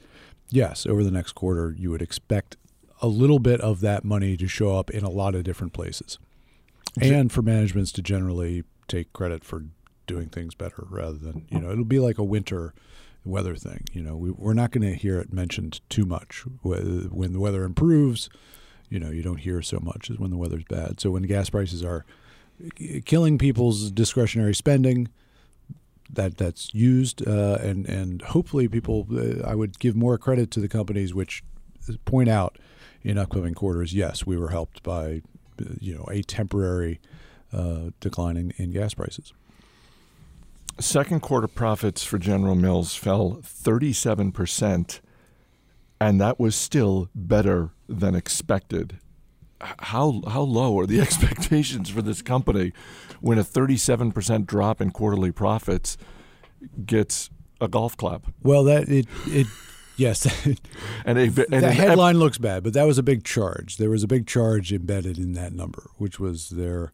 yes, 0.50 0.86
over 0.86 1.04
the 1.04 1.10
next 1.10 1.32
quarter, 1.32 1.74
you 1.76 1.90
would 1.90 2.02
expect 2.02 2.56
a 3.02 3.08
little 3.08 3.38
bit 3.38 3.60
of 3.60 3.80
that 3.80 4.04
money 4.04 4.36
to 4.36 4.48
show 4.48 4.78
up 4.78 4.90
in 4.90 5.04
a 5.04 5.10
lot 5.10 5.34
of 5.34 5.44
different 5.44 5.72
places, 5.72 6.18
and 7.00 7.30
for 7.30 7.42
managements 7.42 7.92
to 7.92 8.02
generally 8.02 8.64
take 8.88 9.12
credit 9.12 9.44
for 9.44 9.64
doing 10.06 10.28
things 10.28 10.54
better 10.54 10.84
rather 10.90 11.16
than 11.16 11.46
you 11.50 11.58
know 11.58 11.70
it'll 11.70 11.84
be 11.84 11.98
like 11.98 12.18
a 12.18 12.24
winter 12.24 12.74
weather 13.24 13.56
thing. 13.56 13.84
You 13.92 14.02
know, 14.02 14.16
we, 14.16 14.30
we're 14.30 14.54
not 14.54 14.70
going 14.70 14.86
to 14.86 14.94
hear 14.94 15.18
it 15.18 15.32
mentioned 15.32 15.80
too 15.88 16.04
much. 16.04 16.44
When 16.62 17.32
the 17.32 17.40
weather 17.40 17.64
improves, 17.64 18.28
you 18.90 18.98
know, 18.98 19.10
you 19.10 19.22
don't 19.22 19.38
hear 19.38 19.62
so 19.62 19.78
much 19.80 20.10
as 20.10 20.18
when 20.18 20.30
the 20.30 20.36
weather's 20.36 20.64
bad. 20.64 21.00
So 21.00 21.10
when 21.10 21.22
gas 21.22 21.50
prices 21.50 21.82
are 21.82 22.04
killing 23.04 23.38
people's 23.38 23.90
discretionary 23.90 24.54
spending, 24.54 25.08
that 26.10 26.36
that's 26.36 26.72
used, 26.74 27.26
uh, 27.26 27.58
and 27.60 27.86
and 27.86 28.22
hopefully 28.22 28.68
people, 28.68 29.06
uh, 29.10 29.42
I 29.46 29.54
would 29.54 29.78
give 29.78 29.96
more 29.96 30.18
credit 30.18 30.50
to 30.52 30.60
the 30.60 30.68
companies 30.68 31.14
which 31.14 31.42
point 32.04 32.28
out 32.28 32.58
in 33.02 33.18
upcoming 33.18 33.54
quarters. 33.54 33.94
Yes, 33.94 34.26
we 34.26 34.36
were 34.36 34.50
helped 34.50 34.82
by, 34.82 35.22
you 35.80 35.94
know, 35.94 36.06
a 36.10 36.22
temporary 36.22 37.00
uh, 37.52 37.90
decline 38.00 38.36
in, 38.36 38.52
in 38.56 38.70
gas 38.72 38.94
prices. 38.94 39.32
Second 40.80 41.20
quarter 41.20 41.46
profits 41.46 42.02
for 42.02 42.18
General 42.18 42.56
Mills 42.56 42.96
fell 42.96 43.38
37%, 43.42 45.00
and 46.00 46.20
that 46.20 46.38
was 46.38 46.54
still 46.56 47.08
better 47.14 47.70
than 47.88 48.14
expected. 48.14 48.98
How, 49.60 50.22
how 50.28 50.42
low 50.42 50.78
are 50.78 50.86
the 50.86 51.00
expectations 51.06 51.88
for 51.90 52.02
this 52.02 52.22
company 52.22 52.72
when 53.20 53.38
a 53.38 53.44
37% 53.44 54.46
drop 54.46 54.80
in 54.80 54.90
quarterly 54.90 55.32
profits 55.32 55.96
gets 56.84 57.30
a 57.60 57.68
golf 57.68 57.96
clap? 57.96 58.26
Well, 58.42 58.64
that 58.64 58.88
it, 58.88 59.06
it 59.26 59.46
Yes, 59.96 60.26
and, 61.04 61.18
a, 61.18 61.22
and 61.22 61.62
the 61.62 61.72
headline 61.72 62.18
looks 62.18 62.38
bad, 62.38 62.64
but 62.64 62.72
that 62.72 62.84
was 62.84 62.98
a 62.98 63.02
big 63.02 63.24
charge. 63.24 63.76
There 63.76 63.90
was 63.90 64.02
a 64.02 64.08
big 64.08 64.26
charge 64.26 64.72
embedded 64.72 65.18
in 65.18 65.34
that 65.34 65.52
number, 65.52 65.90
which 65.98 66.18
was 66.18 66.50
their 66.50 66.92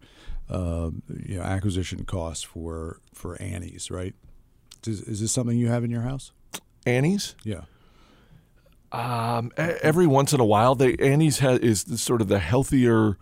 uh, 0.51 0.91
you 1.25 1.39
know, 1.39 1.43
acquisition 1.43 2.05
costs 2.05 2.45
for 2.45 3.01
for 3.15 3.41
Annie's, 3.41 3.91
right? 3.91 4.15
Does, 4.83 5.01
is 5.03 5.21
this 5.21 5.33
something 5.33 5.57
you 5.57 5.69
have 5.69 5.85
in 5.85 5.91
your 5.91 6.03
house? 6.03 6.33
Annie's. 6.87 7.35
Yeah. 7.45 7.63
Um, 8.93 9.53
every 9.57 10.07
once 10.07 10.33
in 10.33 10.41
a 10.41 10.45
while, 10.45 10.75
they 10.75 10.95
Annie's 10.97 11.39
ha- 11.39 11.59
is 11.61 11.85
the, 11.85 11.97
sort 11.99 12.21
of 12.21 12.29
the 12.29 12.39
healthier 12.41 13.17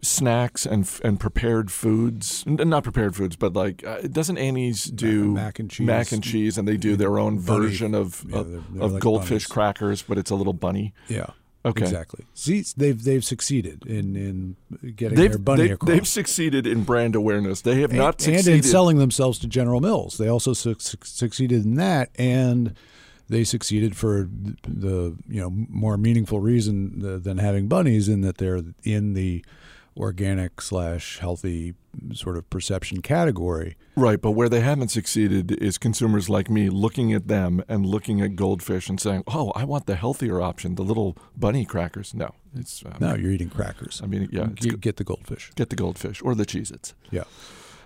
snacks 0.00 0.64
and 0.66 0.88
and 1.04 1.18
prepared 1.20 1.70
foods. 1.72 2.44
N- 2.46 2.56
Not 2.68 2.84
prepared 2.84 3.16
foods, 3.16 3.36
but 3.36 3.52
like 3.54 3.84
uh, 3.86 4.02
doesn't 4.02 4.38
Annie's 4.38 4.84
do 4.84 5.32
mac 5.32 5.58
and 5.58 5.70
cheese. 5.70 5.86
mac 5.86 6.12
and 6.12 6.22
cheese, 6.22 6.58
and 6.58 6.66
they 6.66 6.76
do 6.76 6.96
their 6.96 7.18
own 7.18 7.38
Bunny. 7.40 7.66
version 7.66 7.94
of 7.94 8.24
Yeah, 8.28 8.38
of, 8.38 8.50
they're- 8.50 8.62
they're 8.72 8.82
of 8.82 8.92
like 8.92 9.02
goldfish 9.02 9.28
bunnies. 9.28 9.46
crackers, 9.46 10.02
but 10.02 10.18
it's 10.18 10.30
a 10.30 10.34
little 10.34 10.52
bunny. 10.52 10.94
Yeah. 11.08 11.26
Okay. 11.64 11.82
Exactly. 11.84 12.24
See, 12.34 12.64
they've 12.76 13.02
they've 13.02 13.24
succeeded 13.24 13.84
in 13.86 14.16
in 14.16 14.56
getting 14.94 15.16
They've, 15.18 15.30
their 15.30 15.38
bunny 15.38 15.62
they've, 15.62 15.72
across. 15.72 15.88
they've 15.90 16.08
succeeded 16.08 16.66
in 16.66 16.84
brand 16.84 17.14
awareness. 17.16 17.60
They 17.62 17.80
have 17.80 17.90
and, 17.90 17.98
not 17.98 18.26
and 18.26 18.46
in 18.46 18.62
selling 18.62 18.98
themselves 18.98 19.38
to 19.40 19.48
General 19.48 19.80
Mills. 19.80 20.16
They 20.18 20.28
also 20.28 20.52
su- 20.54 20.76
succeeded 20.78 21.64
in 21.64 21.74
that, 21.74 22.10
and 22.16 22.74
they 23.28 23.44
succeeded 23.44 23.96
for 23.96 24.28
the 24.66 25.16
you 25.28 25.40
know 25.40 25.50
more 25.50 25.96
meaningful 25.96 26.40
reason 26.40 27.22
than 27.22 27.38
having 27.38 27.68
bunnies 27.68 28.08
in 28.08 28.20
that 28.22 28.38
they're 28.38 28.62
in 28.82 29.14
the 29.14 29.44
organic 29.96 30.60
slash 30.62 31.18
healthy 31.18 31.74
sort 32.14 32.36
of 32.36 32.48
perception 32.50 33.02
category. 33.02 33.76
Right, 33.96 34.20
but 34.20 34.30
where 34.30 34.48
they 34.48 34.60
haven't 34.60 34.90
succeeded 34.90 35.50
is 35.60 35.76
consumers 35.76 36.28
like 36.28 36.48
me 36.48 36.70
looking 36.70 37.12
at 37.12 37.26
them 37.26 37.64
and 37.68 37.84
looking 37.84 38.20
at 38.20 38.36
goldfish 38.36 38.88
and 38.88 39.00
saying, 39.00 39.24
"Oh, 39.26 39.50
I 39.56 39.64
want 39.64 39.86
the 39.86 39.96
healthier 39.96 40.40
option, 40.40 40.76
the 40.76 40.84
little 40.84 41.16
bunny 41.36 41.64
crackers." 41.64 42.14
No, 42.14 42.34
it's 42.54 42.84
um, 42.86 42.94
No, 43.00 43.14
you're 43.16 43.32
eating 43.32 43.50
crackers. 43.50 44.00
I 44.02 44.06
mean, 44.06 44.28
yeah, 44.30 44.48
You 44.60 44.76
get 44.76 44.96
the 44.98 45.04
goldfish. 45.04 45.50
get 45.56 45.70
the 45.70 45.76
goldfish 45.76 46.22
or 46.22 46.34
the 46.36 46.46
Cheez-Its. 46.46 46.94
Yeah. 47.10 47.24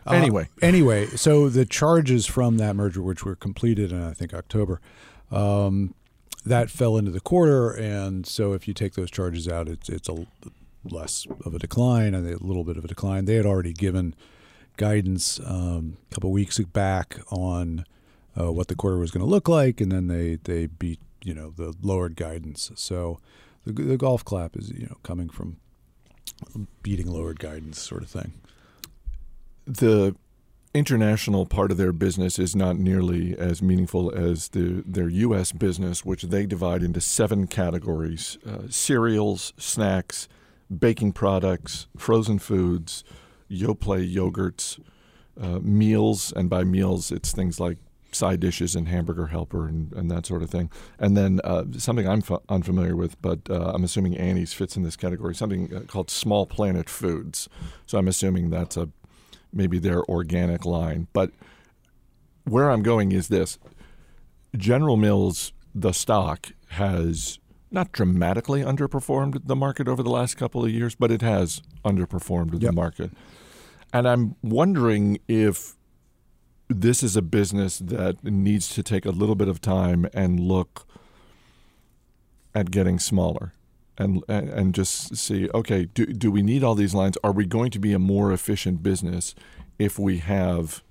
Anyway. 0.07 0.49
Uh, 0.63 0.67
anyway, 0.67 1.07
so 1.07 1.49
the 1.49 1.65
charges 1.65 2.27
from 2.27 2.57
that 2.59 2.75
merger, 2.75 3.01
which 3.01 3.25
were 3.25 3.37
completed 3.37 3.93
in 3.93 4.03
I 4.03 4.13
think 4.13 4.35
October, 4.35 4.81
um, 5.33 5.95
that 6.45 6.71
fell 6.71 6.97
into 6.97 7.11
the 7.11 7.21
quarter, 7.21 7.71
and 7.71 8.27
so 8.27 8.53
if 8.53 8.69
you 8.69 8.75
take 8.75 8.95
those 8.95 9.11
charges 9.11 9.49
out, 9.49 9.69
it's 9.69 9.89
it's 9.89 10.09
a 10.09 10.27
less 10.85 11.27
of 11.45 11.55
a 11.55 11.59
decline 11.59 12.15
and 12.15 12.27
a 12.29 12.45
little 12.45 12.65
bit 12.65 12.77
of 12.77 12.85
a 12.85 12.89
decline. 12.89 13.25
They 13.25 13.37
had 13.37 13.47
already 13.47 13.73
given 13.73 14.15
guidance 14.77 15.39
um, 15.45 15.97
a 16.11 16.15
couple 16.15 16.33
weeks 16.33 16.59
back 16.59 17.19
on 17.31 17.85
uh, 18.39 18.53
what 18.53 18.69
the 18.69 18.75
quarter 18.75 18.99
was 18.99 19.11
going 19.11 19.25
to 19.25 19.31
look 19.31 19.49
like, 19.49 19.81
and 19.81 19.91
then 19.91 20.09
they 20.09 20.37
they 20.37 20.67
beat 20.67 21.01
you 21.23 21.35
know 21.35 21.51
the 21.51 21.75
lowered 21.83 22.17
guidance. 22.17 22.71
So 22.75 23.21
the, 23.65 23.73
the 23.73 23.97
golf 23.97 24.25
clap 24.25 24.57
is 24.57 24.71
you 24.71 24.87
know 24.87 24.99
coming 25.03 25.29
from 25.29 25.59
beating 26.83 27.07
lowered 27.07 27.39
guidance 27.39 27.81
sort 27.81 28.03
of 28.03 28.11
thing. 28.11 28.33
The 29.67 30.17
international 30.75 31.47
part 31.47 31.71
of 31.71 31.77
their 31.77 31.93
business 31.93 32.39
is 32.39 32.57
not 32.57 32.77
nearly 32.77 33.37
as 33.37 33.63
meaningful 33.63 34.11
as 34.11 34.49
the 34.49 34.83
their 34.87 35.09
U.S. 35.09 35.53
business, 35.53 36.05
which 36.05 36.23
they 36.25 36.47
divide 36.47 36.83
into 36.83 37.01
seven 37.01 37.47
categories: 37.47 38.39
uh, 38.47 38.69
cereals, 38.69 39.53
snacks, 39.57 40.29
baking 40.77 41.13
products, 41.13 41.87
frozen 41.97 42.39
foods, 42.39 43.05
Yoplait 43.51 44.13
yogurts, 44.13 44.81
uh, 45.41 45.59
meals, 45.61 46.33
and 46.35 46.49
by 46.49 46.65
meals 46.65 47.13
it's 47.13 47.33
things 47.33 47.61
like 47.61 47.79
side 48.15 48.41
dishes 48.41 48.77
and 48.77 48.89
hamburger 48.89 49.29
helper 49.29 49.67
and, 49.67 49.93
and 49.95 50.11
that 50.11 50.27
sort 50.27 50.43
of 50.43 50.51
thing. 50.51 50.71
And 50.99 51.17
then 51.17 51.41
uh, 51.45 51.65
something 51.79 52.07
I'm 52.07 52.23
unfamiliar 52.49 52.95
with, 52.95 53.21
but 53.23 53.41
uh, 53.49 53.73
I'm 53.75 53.85
assuming 53.85 54.17
Annie's 54.17 54.53
fits 54.53 54.77
in 54.77 54.83
this 54.83 54.97
category, 54.97 55.35
something 55.35 55.75
uh, 55.75 55.81
called 55.81 56.11
Small 56.11 56.47
Planet 56.47 56.91
Foods. 56.91 57.49
So 57.87 57.99
I'm 57.99 58.09
assuming 58.09 58.51
that's 58.51 58.77
a 58.77 58.91
maybe 59.53 59.79
their 59.79 60.05
organic 60.05 60.65
line. 60.65 61.09
But 61.13 61.31
where 62.45 62.71
I'm 62.71 62.83
going 62.83 63.13
is 63.13 63.29
this 63.29 63.59
General 64.57 64.97
Mills, 64.97 65.53
the 65.75 65.93
stock, 65.93 66.53
has 66.69 67.39
not 67.71 67.93
dramatically 67.93 68.63
underperformed 68.63 69.47
the 69.47 69.57
market 69.57 69.89
over 69.89 70.03
the 70.03 70.11
last 70.11 70.37
couple 70.37 70.65
of 70.65 70.71
years, 70.71 70.95
but 70.95 71.11
it 71.11 71.23
has 71.23 71.63
underperformed 71.85 72.61
the 72.61 72.73
market. 72.73 73.11
And 73.93 74.07
I'm 74.07 74.37
wondering 74.43 75.19
if 75.29 75.77
this 76.69 77.03
is 77.03 77.17
a 77.17 77.23
business 77.23 77.79
that 77.79 78.23
needs 78.25 78.75
to 78.75 78.83
take 78.83 79.07
a 79.07 79.11
little 79.11 79.35
bit 79.35 79.49
of 79.49 79.61
time 79.61 80.07
and 80.13 80.41
look 80.41 80.87
at 82.55 82.71
getting 82.71 82.99
smaller 82.99 83.53
and 84.03 84.23
and, 84.29 84.75
just 84.75 85.17
see 85.17 85.49
okay 85.55 85.87
do, 85.87 86.07
do 86.07 86.31
we 86.31 86.43
need 86.43 86.65
all 86.65 86.75
these 86.75 86.95
lines 86.95 87.17
are 87.23 87.33
we 87.33 87.47
going 87.47 87.71
to 87.71 87.79
be 87.79 87.93
a 87.93 87.99
more 87.99 88.33
efficient 88.33 88.83
business 88.83 89.35
if 89.79 89.99
we 89.99 90.19
have 90.19 90.83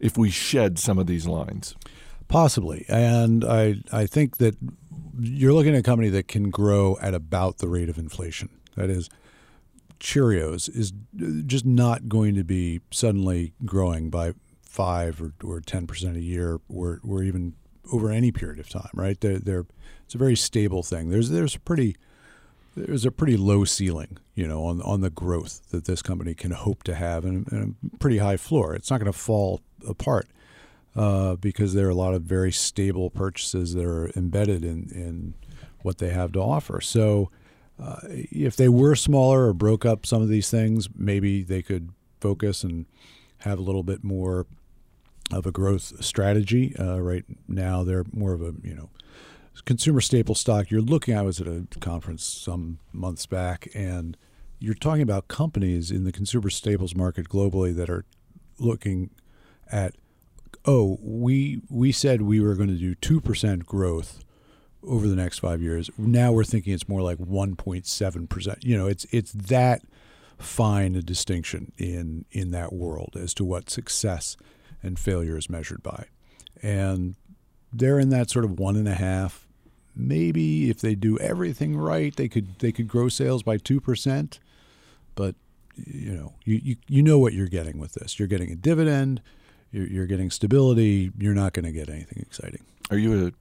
if 0.00 0.16
we 0.16 0.30
shed 0.30 0.78
some 0.78 0.98
of 0.98 1.06
these 1.06 1.26
lines 1.26 1.74
Possibly, 2.32 2.86
and 2.88 3.44
I 3.44 3.82
I 3.92 4.06
think 4.06 4.38
that 4.38 4.56
you're 5.20 5.52
looking 5.52 5.74
at 5.74 5.80
a 5.80 5.82
company 5.82 6.08
that 6.08 6.28
can 6.28 6.48
grow 6.48 6.96
at 7.02 7.12
about 7.12 7.58
the 7.58 7.68
rate 7.68 7.90
of 7.90 7.98
inflation. 7.98 8.48
That 8.74 8.88
is, 8.88 9.10
Cheerios 10.00 10.74
is 10.74 10.94
just 11.44 11.66
not 11.66 12.08
going 12.08 12.34
to 12.36 12.42
be 12.42 12.80
suddenly 12.90 13.52
growing 13.66 14.08
by 14.08 14.32
five 14.62 15.20
or, 15.20 15.34
or 15.44 15.60
ten 15.60 15.86
percent 15.86 16.16
a 16.16 16.22
year, 16.22 16.58
or 16.70 17.02
or 17.06 17.22
even 17.22 17.52
over 17.92 18.10
any 18.10 18.32
period 18.32 18.60
of 18.60 18.70
time. 18.70 18.88
Right? 18.94 19.20
They're, 19.20 19.38
they're 19.38 19.66
it's 20.06 20.14
a 20.14 20.18
very 20.18 20.36
stable 20.36 20.82
thing. 20.82 21.10
There's 21.10 21.28
there's 21.28 21.58
pretty 21.58 21.96
there's 22.76 23.04
a 23.04 23.10
pretty 23.10 23.36
low 23.36 23.64
ceiling, 23.64 24.18
you 24.34 24.46
know, 24.46 24.64
on 24.64 24.80
on 24.82 25.00
the 25.00 25.10
growth 25.10 25.70
that 25.70 25.84
this 25.84 26.02
company 26.02 26.34
can 26.34 26.52
hope 26.52 26.82
to 26.84 26.94
have, 26.94 27.24
and, 27.24 27.50
and 27.52 27.76
a 27.92 27.96
pretty 27.98 28.18
high 28.18 28.36
floor. 28.36 28.74
It's 28.74 28.90
not 28.90 29.00
going 29.00 29.12
to 29.12 29.18
fall 29.18 29.60
apart 29.86 30.28
uh, 30.96 31.36
because 31.36 31.74
there 31.74 31.86
are 31.86 31.90
a 31.90 31.94
lot 31.94 32.14
of 32.14 32.22
very 32.22 32.52
stable 32.52 33.10
purchases 33.10 33.74
that 33.74 33.84
are 33.84 34.10
embedded 34.16 34.64
in, 34.64 34.88
in 34.92 35.34
what 35.82 35.98
they 35.98 36.10
have 36.10 36.32
to 36.32 36.40
offer. 36.40 36.80
So, 36.80 37.30
uh, 37.82 38.00
if 38.10 38.56
they 38.56 38.68
were 38.68 38.94
smaller 38.94 39.48
or 39.48 39.54
broke 39.54 39.84
up 39.84 40.06
some 40.06 40.22
of 40.22 40.28
these 40.28 40.50
things, 40.50 40.88
maybe 40.96 41.42
they 41.42 41.62
could 41.62 41.90
focus 42.20 42.62
and 42.62 42.86
have 43.38 43.58
a 43.58 43.62
little 43.62 43.82
bit 43.82 44.04
more 44.04 44.46
of 45.32 45.46
a 45.46 45.50
growth 45.50 46.04
strategy. 46.04 46.76
Uh, 46.78 47.00
right 47.00 47.24
now, 47.48 47.82
they're 47.82 48.04
more 48.12 48.32
of 48.32 48.42
a 48.42 48.54
you 48.62 48.74
know 48.74 48.90
consumer 49.64 50.00
staple 50.00 50.34
stock. 50.34 50.70
You're 50.70 50.80
looking. 50.80 51.16
I 51.16 51.22
was 51.22 51.40
at 51.40 51.46
a 51.46 51.66
conference 51.80 52.24
some 52.24 52.78
months 52.92 53.26
back, 53.26 53.68
and 53.74 54.16
you're 54.58 54.74
talking 54.74 55.02
about 55.02 55.28
companies 55.28 55.90
in 55.90 56.04
the 56.04 56.12
consumer 56.12 56.50
staples 56.50 56.94
market 56.94 57.28
globally 57.28 57.74
that 57.76 57.90
are 57.90 58.04
looking 58.58 59.10
at 59.70 59.94
oh, 60.64 60.98
we 61.02 61.60
we 61.68 61.92
said 61.92 62.22
we 62.22 62.40
were 62.40 62.54
going 62.54 62.68
to 62.68 62.74
do 62.74 62.94
two 62.94 63.20
percent 63.20 63.66
growth 63.66 64.22
over 64.84 65.06
the 65.06 65.16
next 65.16 65.38
five 65.38 65.62
years. 65.62 65.90
Now 65.96 66.32
we're 66.32 66.44
thinking 66.44 66.72
it's 66.72 66.88
more 66.88 67.02
like 67.02 67.18
one 67.18 67.56
point 67.56 67.86
seven 67.86 68.26
percent. 68.26 68.64
You 68.64 68.76
know, 68.76 68.86
it's 68.86 69.06
it's 69.10 69.32
that 69.32 69.82
fine 70.38 70.94
a 70.94 71.02
distinction 71.02 71.72
in 71.78 72.24
in 72.30 72.50
that 72.50 72.72
world 72.72 73.16
as 73.16 73.34
to 73.34 73.44
what 73.44 73.70
success 73.70 74.36
and 74.82 74.98
failure 74.98 75.36
is 75.36 75.48
measured 75.48 75.82
by, 75.82 76.06
and 76.62 77.16
they're 77.72 77.98
in 77.98 78.10
that 78.10 78.30
sort 78.30 78.44
of 78.44 78.58
one 78.58 78.76
and 78.76 78.88
a 78.88 78.94
half. 78.94 79.46
Maybe 79.94 80.70
if 80.70 80.80
they 80.80 80.94
do 80.94 81.18
everything 81.18 81.76
right, 81.76 82.14
they 82.14 82.28
could 82.28 82.58
they 82.60 82.72
could 82.72 82.88
grow 82.88 83.08
sales 83.08 83.42
by 83.42 83.58
two 83.58 83.80
percent, 83.80 84.40
but 85.14 85.34
you 85.76 86.12
know 86.12 86.34
you, 86.44 86.60
you 86.62 86.76
you 86.88 87.02
know 87.02 87.18
what 87.18 87.34
you're 87.34 87.46
getting 87.48 87.78
with 87.78 87.94
this. 87.94 88.18
You're 88.18 88.28
getting 88.28 88.50
a 88.50 88.56
dividend 88.56 89.20
you're, 89.72 89.86
you're 89.86 90.06
getting 90.06 90.30
stability. 90.30 91.10
You're 91.18 91.34
not 91.34 91.54
going 91.54 91.64
to 91.64 91.72
get 91.72 91.88
anything 91.88 92.22
exciting. 92.22 92.62
are 92.90 92.98
you 92.98 93.26
a 93.26 93.32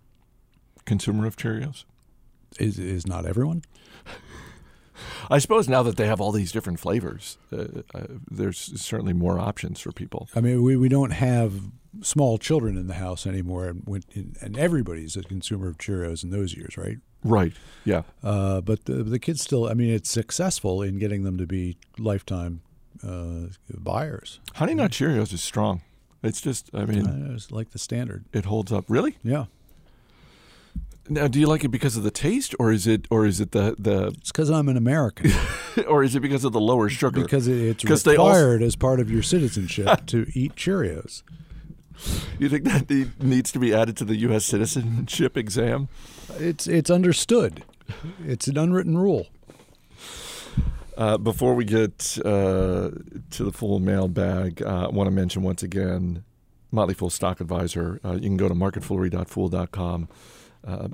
consumer 0.86 1.28
of 1.28 1.36
cheerios 1.36 1.84
Is 2.60 2.80
is 2.80 3.06
not 3.06 3.26
everyone? 3.26 3.62
i 5.30 5.38
suppose 5.38 5.68
now 5.70 5.84
that 5.84 5.96
they 5.98 6.08
have 6.08 6.20
all 6.22 6.32
these 6.32 6.52
different 6.52 6.80
flavors 6.80 7.38
uh, 7.52 7.66
uh, 7.94 8.04
there's 8.30 8.58
certainly 8.82 9.14
more 9.14 9.40
options 9.40 9.80
for 9.80 9.92
people 9.92 10.28
I 10.36 10.42
mean, 10.42 10.62
we, 10.64 10.76
we 10.76 10.90
don't 10.90 11.12
have 11.12 11.54
small 12.02 12.38
children 12.38 12.78
in 12.78 12.88
the 12.88 12.94
house 12.96 13.28
anymore, 13.28 13.68
and 13.68 13.82
when, 13.86 14.04
and 14.42 14.58
everybody's 14.58 15.16
a 15.18 15.24
consumer 15.24 15.68
of 15.68 15.78
Cheerios 15.78 16.24
in 16.24 16.30
those 16.30 16.54
years, 16.56 16.78
right? 16.78 16.98
right 17.24 17.54
yeah 17.86 18.02
Uh, 18.24 18.62
but 18.62 18.86
the 18.86 19.04
the 19.04 19.20
kids 19.20 19.42
still. 19.42 19.68
I 19.70 19.74
mean, 19.76 19.94
it's 19.94 20.10
successful 20.10 20.82
in 20.82 20.98
getting 20.98 21.22
them 21.24 21.38
to 21.38 21.46
be 21.46 21.78
lifetime 22.00 22.62
uh, 23.08 23.48
buyers. 23.78 24.40
honey 24.56 24.74
nut 24.74 24.92
cheerios 24.92 25.32
is 25.34 25.42
strong 25.44 25.82
it's 26.24 26.42
just 26.42 26.70
i 26.74 26.84
mean 26.86 27.06
Uh, 27.08 27.34
It's 27.36 27.52
like 27.52 27.70
the 27.72 27.80
standard. 27.80 28.26
it 28.34 28.46
holds 28.46 28.72
up 28.72 28.86
really 28.88 29.18
Yeah, 29.24 29.46
now 31.10 31.28
do 31.28 31.40
you 31.40 31.48
like 31.48 31.64
it 31.64 31.70
because 31.70 31.98
of 31.98 32.04
the 32.04 32.12
taste 32.12 32.56
or 32.60 32.72
is 32.72 32.88
it 32.88 33.06
or 33.10 33.26
is 33.26 33.40
it 33.42 33.52
the 33.52 33.76
the 33.78 34.08
it's 34.20 34.32
because 34.32 34.50
I'm 34.50 34.70
an 34.70 34.78
American. 34.78 35.32
or 35.88 36.04
is 36.04 36.16
it 36.16 36.22
because 36.22 36.44
of 36.44 36.54
the 36.54 36.62
lower 36.62 36.90
sugar 36.90 37.22
because 37.22 37.48
it- 37.48 37.84
it's 37.84 38.04
they 38.04 38.16
also- 38.16 38.34
required 38.34 38.62
as 38.64 38.76
part 38.76 39.00
of 39.00 39.10
your 39.12 39.24
citizenship 39.24 40.06
to 40.08 40.26
eat 40.34 40.56
Cheerios. 40.56 41.24
You 42.40 42.50
think 42.50 42.64
that 42.64 42.90
needs 43.22 43.52
to 43.52 43.60
be 43.60 43.74
added 43.74 43.98
to 43.98 44.06
the 44.06 44.16
u.s 44.18 44.46
citizenship 44.46 45.38
exam 45.38 45.88
It's 46.40 46.68
it's 46.68 46.90
understood. 46.90 47.64
It's 48.26 48.48
an 48.48 48.58
unwritten 48.58 48.98
rule. 48.98 49.28
Uh, 50.98 51.18
before 51.18 51.56
we 51.56 51.66
get 51.66 52.18
uh, 52.24 52.92
to 53.32 53.44
the 53.44 53.52
full 53.52 53.80
mailbag, 53.80 54.62
uh, 54.62 54.88
I 54.88 54.90
want 54.90 55.08
to 55.08 55.12
mention 55.12 55.42
once 55.42 55.64
again 55.64 56.24
Motley 56.72 56.94
Fool 56.94 57.10
Stock 57.10 57.42
Advisor. 57.42 58.00
Uh, 58.04 58.14
you 58.14 58.22
can 58.22 58.38
go 58.38 58.48
to 58.48 58.54
marketfoolery.fool.com, 58.54 60.10
uh, 60.68 60.88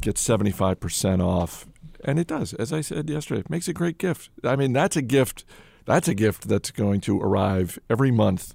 get 0.00 0.16
75% 0.16 1.24
off. 1.24 1.66
And 2.04 2.18
it 2.18 2.28
does, 2.28 2.54
as 2.54 2.72
I 2.72 2.80
said 2.82 3.10
yesterday, 3.10 3.40
it 3.40 3.50
makes 3.50 3.68
a 3.68 3.72
great 3.72 3.98
gift. 3.98 4.30
I 4.44 4.54
mean, 4.54 4.72
that's 4.72 4.96
a 4.96 5.02
gift. 5.02 5.44
That's 5.86 6.06
a 6.06 6.14
gift 6.14 6.46
that's 6.48 6.70
going 6.70 7.00
to 7.02 7.20
arrive 7.20 7.78
every 7.90 8.10
month 8.10 8.54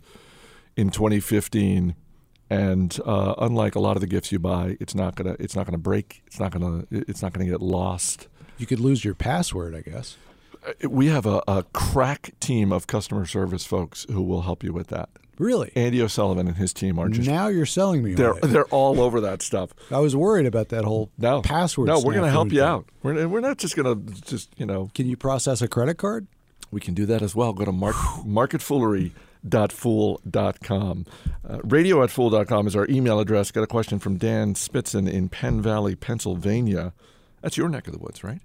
in 0.75 0.89
2015. 0.89 1.95
And 2.49 2.99
uh, 3.05 3.33
unlike 3.39 3.75
a 3.75 3.79
lot 3.79 3.95
of 3.97 4.01
the 4.01 4.07
gifts 4.07 4.31
you 4.31 4.37
buy, 4.39 4.77
it's 4.79 4.93
not 4.93 5.15
gonna 5.15 5.35
it's 5.39 5.55
not 5.55 5.65
gonna 5.65 5.77
break. 5.77 6.21
It's 6.27 6.39
not 6.39 6.51
gonna 6.51 6.85
it's 6.91 7.21
not 7.21 7.33
gonna 7.33 7.49
get 7.49 7.61
lost. 7.61 8.27
You 8.57 8.67
could 8.67 8.79
lose 8.79 9.03
your 9.03 9.15
password, 9.15 9.73
I 9.73 9.81
guess. 9.81 10.17
Uh, 10.65 10.89
we 10.89 11.07
have 11.07 11.25
a, 11.25 11.41
a 11.47 11.63
crack 11.73 12.31
team 12.39 12.71
of 12.71 12.85
customer 12.85 13.25
service 13.25 13.65
folks 13.65 14.05
who 14.11 14.21
will 14.21 14.41
help 14.43 14.63
you 14.63 14.71
with 14.71 14.87
that. 14.87 15.09
Really? 15.39 15.71
Andy 15.75 15.99
O'Sullivan 15.99 16.47
and 16.47 16.57
his 16.57 16.73
team 16.73 16.99
are 16.99 17.09
just 17.09 17.27
now 17.27 17.47
you're 17.47 17.65
selling 17.65 18.03
me. 18.03 18.13
they're 18.13 18.33
on 18.33 18.37
it. 18.43 18.47
they're 18.47 18.65
all 18.65 19.01
over 19.01 19.19
that 19.21 19.41
stuff. 19.41 19.71
I 19.89 19.97
was 19.97 20.15
worried 20.15 20.45
about 20.45 20.69
that 20.69 20.83
whole 20.83 21.09
No 21.17 21.41
password. 21.41 21.87
No, 21.87 21.95
we're 21.99 22.13
going 22.13 22.25
to 22.25 22.29
help 22.29 22.51
you 22.51 22.59
thing. 22.59 22.67
out. 22.67 22.85
We're 23.01 23.27
we're 23.27 23.39
not 23.39 23.57
just 23.57 23.75
going 23.75 24.05
to 24.05 24.21
just 24.21 24.51
you 24.57 24.67
know 24.67 24.91
Can 24.93 25.07
you 25.07 25.17
process 25.17 25.61
a 25.63 25.67
credit 25.67 25.97
card? 25.97 26.27
we 26.71 26.79
can 26.79 26.93
do 26.93 27.05
that 27.07 27.21
as 27.21 27.35
well. 27.35 27.53
Go 27.53 27.65
to 27.65 27.71
mark, 27.71 27.95
marketfoolery.fool.com. 29.47 31.05
Uh, 31.47 31.59
radio 31.63 32.03
at 32.03 32.09
fool.com 32.11 32.67
is 32.67 32.75
our 32.75 32.87
email 32.89 33.19
address. 33.19 33.51
Got 33.51 33.63
a 33.63 33.67
question 33.67 33.99
from 33.99 34.17
Dan 34.17 34.53
Spitzen 34.53 35.09
in 35.11 35.29
Penn 35.29 35.61
Valley, 35.61 35.95
Pennsylvania. 35.95 36.93
That's 37.41 37.57
your 37.57 37.69
neck 37.69 37.87
of 37.87 37.93
the 37.93 37.99
woods, 37.99 38.23
right? 38.23 38.39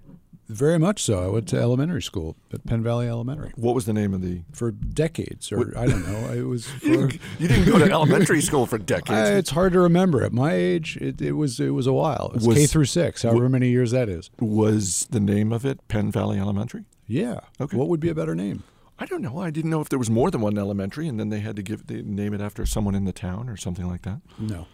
Very 0.49 0.79
much 0.79 1.03
so. 1.03 1.23
I 1.23 1.27
went 1.27 1.47
to 1.49 1.57
elementary 1.59 2.01
school 2.01 2.35
at 2.51 2.65
Penn 2.65 2.81
Valley 2.81 3.07
Elementary 3.07 3.51
What 3.55 3.75
was 3.75 3.85
the 3.85 3.93
name 3.93 4.15
of 4.15 4.23
the? 4.23 4.41
for 4.51 4.71
decades, 4.71 5.51
or 5.51 5.77
I 5.77 5.85
don't 5.85 6.03
know. 6.07 6.33
It 6.33 6.41
was. 6.41 6.67
You 6.81 6.89
didn't, 7.07 7.21
you 7.37 7.47
didn't 7.47 7.65
go 7.71 7.77
to 7.77 7.85
elementary 7.91 8.41
school 8.41 8.65
for 8.65 8.79
decades. 8.79 9.29
I, 9.29 9.33
it's 9.35 9.51
hard 9.51 9.73
to 9.73 9.79
remember. 9.79 10.23
At 10.23 10.33
my 10.33 10.53
age, 10.53 10.97
it, 10.97 11.21
it 11.21 11.33
was 11.33 11.59
it 11.59 11.69
was 11.69 11.85
a 11.85 11.93
while. 11.93 12.31
It 12.33 12.37
was, 12.37 12.47
Was- 12.47 12.57
K 12.57 12.65
through 12.65 12.85
six, 12.85 13.21
however 13.21 13.47
many 13.47 13.69
years 13.69 13.91
that 13.91 14.09
is. 14.09 14.31
was 14.39 15.05
the 15.11 15.19
name 15.19 15.53
of 15.53 15.65
it 15.65 15.87
Penn 15.87 16.11
Valley 16.11 16.39
Elementary? 16.39 16.85
Yeah. 17.05 17.41
Okay. 17.61 17.77
What 17.77 17.87
would 17.87 17.99
be 17.99 18.09
a 18.09 18.15
better 18.15 18.33
name? 18.33 18.63
I 18.99 19.05
don't 19.05 19.21
know. 19.21 19.39
I 19.39 19.49
didn't 19.49 19.71
know 19.71 19.81
if 19.81 19.89
there 19.89 19.99
was 19.99 20.09
more 20.09 20.29
than 20.29 20.41
one 20.41 20.57
elementary, 20.57 21.07
and 21.07 21.19
then 21.19 21.29
they 21.29 21.39
had 21.39 21.55
to 21.55 21.61
give 21.63 21.87
they 21.87 22.01
name 22.01 22.33
it 22.33 22.41
after 22.41 22.65
someone 22.65 22.95
in 22.95 23.05
the 23.05 23.13
town 23.13 23.47
or 23.49 23.55
something 23.57 23.87
like 23.87 24.01
that. 24.03 24.19
No. 24.37 24.67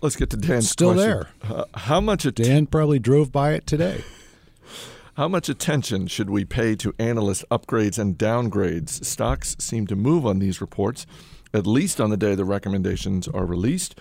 Let's 0.00 0.16
get 0.16 0.30
to 0.30 0.36
Dan's 0.36 0.68
Still 0.68 0.94
question. 0.94 1.08
there. 1.10 1.28
Uh, 1.56 1.64
how 1.74 2.00
much 2.00 2.26
at- 2.26 2.34
Dan 2.34 2.66
probably 2.66 2.98
drove 2.98 3.30
by 3.30 3.52
it 3.52 3.66
today. 3.66 4.02
How 5.14 5.28
much 5.28 5.50
attention 5.50 6.06
should 6.06 6.30
we 6.30 6.46
pay 6.46 6.74
to 6.76 6.94
analyst 6.98 7.44
upgrades 7.50 7.98
and 7.98 8.16
downgrades? 8.16 9.04
Stocks 9.04 9.54
seem 9.58 9.86
to 9.88 9.94
move 9.94 10.24
on 10.24 10.38
these 10.38 10.62
reports, 10.62 11.04
at 11.52 11.66
least 11.66 12.00
on 12.00 12.08
the 12.08 12.16
day 12.16 12.34
the 12.34 12.46
recommendations 12.46 13.28
are 13.28 13.44
released. 13.44 13.94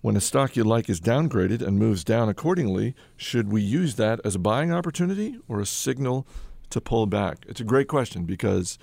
When 0.00 0.16
a 0.16 0.20
stock 0.20 0.56
you 0.56 0.64
like 0.64 0.90
is 0.90 1.00
downgraded 1.00 1.62
and 1.62 1.78
moves 1.78 2.02
down 2.02 2.28
accordingly, 2.28 2.96
should 3.16 3.52
we 3.52 3.62
use 3.62 3.94
that 3.94 4.18
as 4.24 4.34
a 4.34 4.40
buying 4.40 4.72
opportunity 4.72 5.38
or 5.46 5.60
a 5.60 5.66
signal 5.66 6.26
to 6.70 6.80
pull 6.80 7.06
back? 7.06 7.44
It's 7.48 7.60
a 7.60 7.64
great 7.64 7.88
question 7.88 8.24
because 8.24 8.78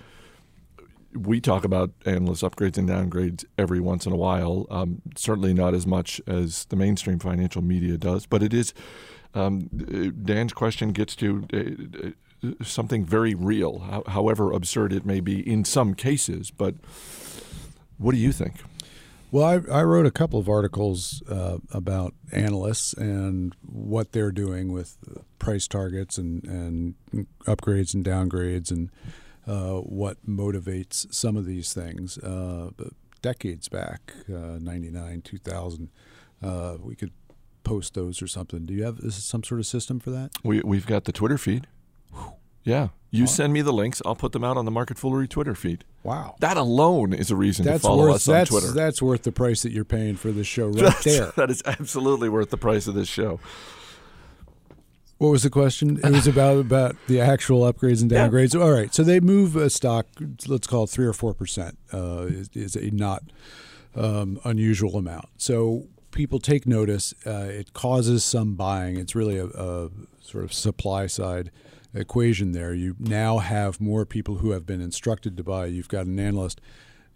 we 1.16 1.40
talk 1.40 1.64
about 1.64 1.92
analyst 2.06 2.44
upgrades 2.44 2.78
and 2.78 2.90
downgrades 2.90 3.46
every 3.58 3.80
once 3.80 4.06
in 4.06 4.12
a 4.12 4.16
while. 4.16 4.66
Um, 4.70 5.02
certainly 5.16 5.54
not 5.54 5.74
as 5.74 5.86
much 5.86 6.22
as 6.28 6.66
the 6.66 6.76
mainstream 6.76 7.20
financial 7.20 7.62
media 7.62 7.98
does, 7.98 8.26
but 8.26 8.42
it 8.42 8.54
is. 8.54 8.74
Um, 9.34 9.70
Dan's 10.24 10.54
question 10.54 10.92
gets 10.92 11.16
to 11.18 11.48
uh, 11.54 12.48
uh, 12.48 12.52
something 12.64 13.06
very 13.06 13.34
real, 13.34 14.04
however 14.08 14.52
absurd 14.52 14.94
it 14.94 15.06
may 15.06 15.20
be 15.20 15.48
in 15.48 15.66
some 15.66 15.94
cases. 15.94 16.52
But 16.52 16.76
what 17.98 18.14
do 18.14 18.18
you 18.18 18.32
think? 18.32 18.56
Well, 19.34 19.46
I, 19.46 19.80
I 19.80 19.82
wrote 19.82 20.06
a 20.06 20.12
couple 20.12 20.40
of 20.40 20.48
articles 20.48 21.24
uh, 21.28 21.58
about 21.72 22.14
analysts 22.32 22.94
and 22.94 23.56
what 23.64 24.12
they're 24.12 24.32
doing 24.32 24.72
with 24.72 24.96
price 25.40 25.68
targets 25.68 26.20
and, 26.20 26.44
and 26.44 26.94
upgrades 27.48 27.96
and 27.96 28.06
downgrades 28.06 28.70
and 28.70 28.92
uh, 29.48 29.80
what 29.80 30.24
motivates 30.24 31.12
some 31.12 31.36
of 31.36 31.48
these 31.48 31.74
things. 31.74 32.20
Uh, 32.20 32.70
decades 33.24 33.70
back, 33.70 34.14
uh, 34.30 34.60
99, 34.62 35.24
2000, 35.24 35.90
uh, 36.44 36.78
we 36.80 36.96
could 36.96 37.12
post 37.64 37.96
those 37.96 38.22
or 38.22 38.28
something. 38.28 38.68
Do 38.68 38.74
you 38.76 38.84
have 38.84 39.00
is 39.00 39.16
some 39.16 39.44
sort 39.44 39.60
of 39.60 39.66
system 39.66 40.00
for 40.00 40.12
that? 40.12 40.30
We 40.44 40.62
we've 40.62 40.86
got 40.86 41.06
the 41.06 41.12
Twitter 41.12 41.40
feed. 41.40 41.66
Yeah, 42.64 42.90
you 43.12 43.28
send 43.28 43.54
me 43.54 43.62
the 43.62 43.74
links. 43.74 44.02
I'll 44.06 44.16
put 44.16 44.32
them 44.32 44.44
out 44.44 44.58
on 44.58 44.66
the 44.66 44.72
Market 44.72 44.98
Foolery 44.98 45.28
Twitter 45.28 45.54
feed. 45.56 45.84
Wow. 46.04 46.36
That 46.40 46.58
alone 46.58 47.14
is 47.14 47.30
a 47.32 47.36
reason 47.36 47.64
That's 47.66 47.82
to 47.82 47.88
follow 47.88 48.04
worth 48.08 48.16
us 48.16 48.28
on 48.28 48.34
that's, 48.34 48.50
Twitter. 48.50 48.72
that's 48.72 49.02
worth 49.02 49.24
the 49.24 49.32
price 49.32 49.62
that 49.62 49.72
you're 49.72 49.86
paying 49.86 50.16
for 50.16 50.32
this 50.32 50.48
show 50.48 50.68
right 50.68 50.76
That's- 50.78 51.04
there. 51.04 51.32
that 51.38 51.50
is 51.50 51.62
absolutely 51.66 52.28
worth 52.30 52.50
the 52.50 52.58
price 52.58 52.88
of 52.88 52.96
this 52.96 53.08
show. 53.08 53.40
What 55.20 55.30
was 55.30 55.44
the 55.44 55.50
question? 55.50 56.00
It 56.04 56.12
was 56.12 56.28
about 56.28 56.58
about 56.58 56.96
the 57.08 57.22
actual 57.22 57.72
upgrades 57.72 58.02
and 58.02 58.12
Yeah. 58.12 58.28
downgrades. 58.28 58.60
All 58.60 58.72
right, 58.72 58.94
so 58.94 59.04
they 59.04 59.20
move 59.20 59.56
a 59.56 59.70
stock. 59.70 60.08
Let's 60.48 60.68
call 60.68 60.84
it 60.84 60.90
three 60.90 61.06
or 61.06 61.14
four 61.14 61.34
percent. 61.34 61.78
Uh, 61.94 62.24
is, 62.28 62.50
is 62.54 62.76
a 62.76 62.90
not 62.92 63.24
um, 63.96 64.40
unusual 64.44 64.98
amount. 64.98 65.30
So 65.38 65.88
people 66.12 66.40
take 66.40 66.68
notice. 66.68 67.14
Uh, 67.26 67.46
it 67.50 67.74
causes 67.74 68.24
some 68.26 68.56
buying. 68.56 68.98
It's 68.98 69.16
really 69.16 69.38
a, 69.38 69.46
a 69.46 69.90
sort 70.20 70.44
of 70.44 70.52
supply 70.52 71.08
side 71.08 71.52
equation 71.94 72.52
there. 72.52 72.74
You 72.74 72.96
now 73.00 73.40
have 73.40 73.80
more 73.80 74.06
people 74.06 74.36
who 74.36 74.52
have 74.52 74.66
been 74.66 74.82
instructed 74.82 75.38
to 75.38 75.44
buy. 75.44 75.68
You've 75.68 75.88
got 75.88 76.06
an 76.06 76.20
analyst 76.20 76.60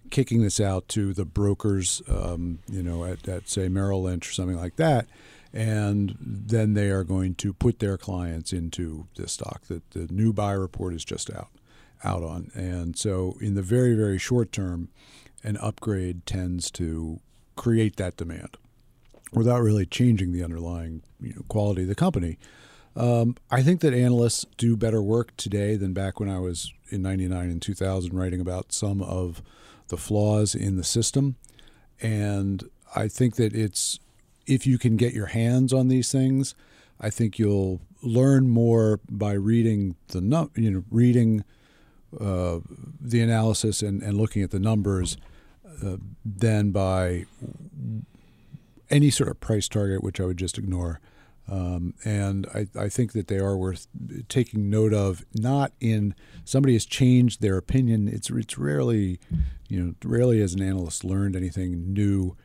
kicking 0.10 0.42
this 0.42 0.60
out 0.60 0.88
to 0.90 1.13
the 1.13 1.26
brokers, 1.26 2.02
um, 2.08 2.60
you 2.70 2.84
know, 2.84 3.04
at, 3.04 3.28
at 3.28 3.50
say 3.50 3.68
Merrill 3.68 4.04
Lynch 4.04 4.30
or 4.30 4.34
something 4.34 4.58
like 4.58 4.78
that, 4.78 5.08
and 5.54 6.16
then 6.20 6.74
they 6.74 6.90
are 6.90 7.04
going 7.04 7.36
to 7.36 7.54
put 7.54 7.80
their 7.80 7.98
clients 7.98 8.54
into 8.54 9.08
this 9.16 9.34
stock 9.34 9.63
that 9.68 9.90
the 9.92 10.08
new 10.12 10.32
buy 10.34 10.52
report 10.52 10.94
is 10.94 11.06
just 11.06 11.32
out 11.32 11.50
out 12.04 12.24
on. 12.24 12.52
And 12.54 12.98
so, 12.98 13.38
in 13.42 13.56
the 13.56 13.62
very 13.62 13.96
very 13.96 14.18
short 14.18 14.52
term, 14.52 14.90
an 15.44 15.58
upgrade 15.58 16.26
tends 16.26 16.70
to 16.72 17.20
create 17.56 17.96
that 17.98 18.18
demand 18.18 18.58
without 19.34 19.62
really 19.62 19.86
changing 19.86 20.32
the 20.32 20.44
underlying 20.44 21.02
you 21.20 21.34
know, 21.34 21.44
quality 21.48 21.84
of 21.84 21.88
the 21.88 21.96
company. 21.96 22.38
Um, 22.98 23.36
I 23.52 23.62
think 23.62 23.82
that 23.82 23.94
analysts 23.94 24.48
do 24.58 24.76
better 24.76 25.04
work 25.04 25.38
today 25.38 25.76
than 25.76 25.94
back 25.94 26.20
when 26.20 26.30
I 26.30 26.40
was 26.40 26.74
in 26.90 27.04
99 27.04 27.50
and 27.50 27.62
2000 27.62 28.12
writing 28.12 28.42
about 28.42 28.74
some 28.74 29.04
of 29.04 29.44
the 29.90 29.98
flaws 29.98 30.56
in 30.56 30.78
the 30.78 30.84
system. 30.84 31.36
And 32.02 32.68
I 32.96 33.08
think 33.08 33.36
that 33.36 33.54
it's, 33.54 34.00
if 34.48 34.66
you 34.66 34.80
can 34.80 34.98
get 34.98 35.14
your 35.14 35.28
hands 35.28 35.74
on 35.74 35.90
these 35.90 36.12
things, 36.12 36.56
I 37.00 37.12
think 37.12 37.38
you'll 37.38 37.82
learn 38.02 38.50
more 38.50 39.00
by 39.10 39.34
reading 39.34 39.96
the, 40.08 40.50
you 40.56 40.72
know, 40.72 40.84
reading 40.90 41.44
uh, 42.20 42.60
the 43.00 43.22
analysis 43.22 43.84
and, 43.84 44.02
and 44.02 44.18
looking 44.18 44.42
at 44.42 44.50
the 44.50 44.60
numbers 44.60 45.18
uh, 45.86 45.98
than 46.26 46.72
by 46.72 47.26
any 48.90 49.12
sort 49.12 49.30
of 49.30 49.40
price 49.40 49.68
target, 49.68 50.04
which 50.04 50.20
I 50.20 50.26
would 50.26 50.38
just 50.38 50.58
ignore. 50.58 51.00
Um, 51.50 51.94
and 52.04 52.46
I, 52.54 52.68
I 52.78 52.90
think 52.90 53.14
that 53.14 53.28
they 53.28 53.40
are 53.40 53.56
worth 53.56 53.88
taking 54.28 54.70
note 54.70 54.94
of. 54.94 55.26
Not 55.34 55.72
in 55.80 56.14
somebody 56.44 56.74
has 56.74 56.86
changed 56.86 57.42
their 57.42 57.58
opinion. 57.58 58.08
It's 58.08 58.30
it's 58.30 58.58
rarely, 58.58 59.20
you 59.70 59.82
know, 59.82 59.96
rarely 60.04 60.42
has 60.42 60.54
an 60.54 60.62
analyst 60.62 61.04
learned 61.04 61.36
anything 61.36 61.94
new, 61.94 62.36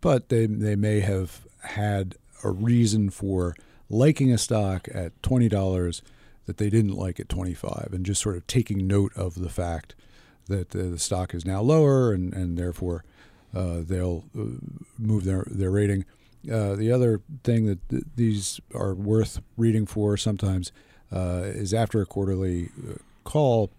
but 0.00 0.28
they 0.28 0.46
they 0.46 0.76
may 0.76 1.00
have 1.00 1.46
had 1.62 2.16
a 2.42 2.50
reason 2.50 3.10
for 3.10 3.54
liking 3.88 4.32
a 4.32 4.38
stock 4.38 4.88
at 4.92 5.22
twenty 5.22 5.48
dollars 5.48 6.02
that 6.46 6.56
they 6.56 6.70
didn't 6.70 6.96
like 6.96 7.20
at 7.20 7.28
twenty 7.28 7.54
five, 7.54 7.90
and 7.92 8.04
just 8.04 8.22
sort 8.22 8.36
of 8.36 8.46
taking 8.46 8.86
note 8.86 9.12
of 9.16 9.36
the 9.36 9.50
fact 9.50 9.94
that 10.48 10.70
the, 10.70 10.84
the 10.84 10.98
stock 10.98 11.32
is 11.32 11.44
now 11.44 11.60
lower, 11.60 12.12
and 12.12 12.34
and 12.34 12.58
therefore 12.58 13.04
uh, 13.54 13.82
they'll 13.82 14.24
uh, 14.36 14.44
move 14.98 15.24
their 15.24 15.44
their 15.48 15.70
rating. 15.70 16.04
Uh, 16.50 16.76
the 16.76 16.92
other 16.92 17.20
thing 17.42 17.66
that 17.66 17.88
th- 17.88 18.04
these 18.16 18.60
are 18.74 18.94
worth 18.94 19.40
reading 19.56 19.86
for 19.86 20.16
sometimes 20.16 20.72
uh, 21.12 21.42
is 21.44 21.74
after 21.74 22.00
a 22.00 22.06
quarterly 22.06 22.70
uh, 22.88 22.94
call 23.24 23.70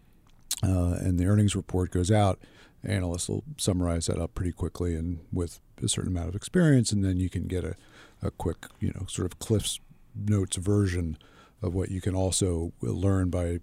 uh, 0.64 0.98
and 1.00 1.18
the 1.18 1.26
earnings 1.26 1.56
report 1.56 1.92
goes 1.92 2.12
out, 2.12 2.40
analysts 2.84 3.30
will 3.30 3.44
summarize 3.58 4.08
that 4.08 4.20
up 4.20 4.36
pretty 4.36 4.52
quickly 4.52 4.96
and 4.96 5.20
with 5.32 5.60
a 5.82 5.88
certain 5.88 6.12
amount 6.12 6.30
of 6.30 6.36
experience, 6.36 6.92
and 6.92 7.04
then 7.04 7.18
you 7.18 7.30
can 7.30 7.48
get 7.48 7.64
a, 7.64 7.76
a 8.22 8.32
quick, 8.32 8.66
you 8.80 8.92
know, 8.96 9.06
sort 9.08 9.26
of 9.26 9.40
Cliff's 9.40 9.80
Notes 10.16 10.58
version 10.58 11.18
of 11.62 11.74
what 11.74 11.92
you 11.92 12.02
can 12.02 12.16
also 12.16 12.74
learn 12.82 13.30
by 13.30 13.60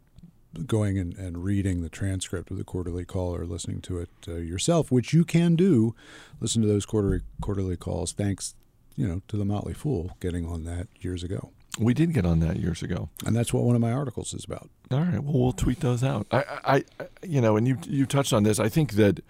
going 0.67 0.99
and, 0.99 1.15
and 1.17 1.45
reading 1.45 1.83
the 1.83 1.89
transcript 1.89 2.51
of 2.51 2.57
the 2.57 2.65
quarterly 2.65 3.05
call 3.05 3.35
or 3.35 3.45
listening 3.45 3.81
to 3.83 3.99
it 3.99 4.09
uh, 4.29 4.35
yourself, 4.37 4.91
which 4.91 5.13
you 5.13 5.25
can 5.25 5.55
do. 5.57 5.95
Listen 6.41 6.63
to 6.63 6.69
those 6.69 6.87
quarterly 6.87 7.21
quarterly 7.41 7.77
calls. 7.77 8.13
Thanks, 8.13 8.55
you 8.97 9.07
know, 9.07 9.23
to 9.29 9.37
the 9.37 9.45
Motley 9.45 9.75
Fool 9.75 10.17
getting 10.21 10.47
on 10.47 10.65
that 10.65 10.89
years 11.01 11.23
ago, 11.23 11.51
We 11.79 11.93
did 11.95 12.13
get 12.15 12.25
on 12.25 12.41
that 12.41 12.57
years 12.57 12.83
ago. 12.83 13.11
and 13.25 13.37
that's 13.37 13.53
what 13.53 13.63
one 13.65 13.75
of 13.77 13.83
my 13.83 13.93
articles 13.93 14.33
is 14.35 14.45
about. 14.45 14.71
All 14.91 15.01
right. 15.01 15.23
Well, 15.23 15.39
we'll 15.39 15.53
tweet 15.53 15.81
those 15.81 16.03
out. 16.03 16.27
I, 16.31 16.45
I, 16.65 16.85
I 17.01 17.07
you 17.23 17.41
know, 17.41 17.57
and 17.57 17.67
you 17.69 17.77
you 17.87 18.07
touched 18.07 18.33
on 18.33 18.43
this. 18.45 18.59
I 18.59 18.69
think 18.69 18.93
that 18.93 19.21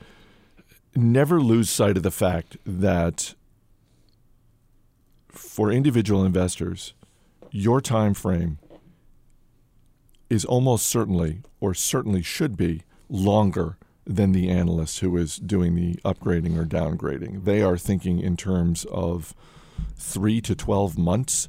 never 0.95 1.41
lose 1.41 1.69
sight 1.71 1.97
of 1.97 2.03
the 2.03 2.11
fact 2.11 2.57
that 2.65 3.35
for 5.29 5.71
individual 5.71 6.25
investors, 6.25 6.95
your 7.51 7.81
time 7.81 8.15
frame 8.15 8.59
is 10.31 10.45
almost 10.45 10.87
certainly, 10.87 11.43
or 11.61 11.75
certainly 11.75 12.23
should 12.23 12.57
be, 12.57 12.83
longer 13.09 13.77
than 14.05 14.33
the 14.33 14.49
analyst 14.49 15.01
who 15.01 15.17
is 15.17 15.37
doing 15.37 15.75
the 15.75 15.95
upgrading 16.05 16.57
or 16.59 16.65
downgrading. 16.65 17.45
They 17.45 17.63
are 17.63 17.77
thinking 17.77 18.21
in 18.21 18.37
terms 18.37 18.85
of 18.87 19.35
three 19.97 20.41
to 20.43 20.55
12 20.55 20.99
months 20.99 21.49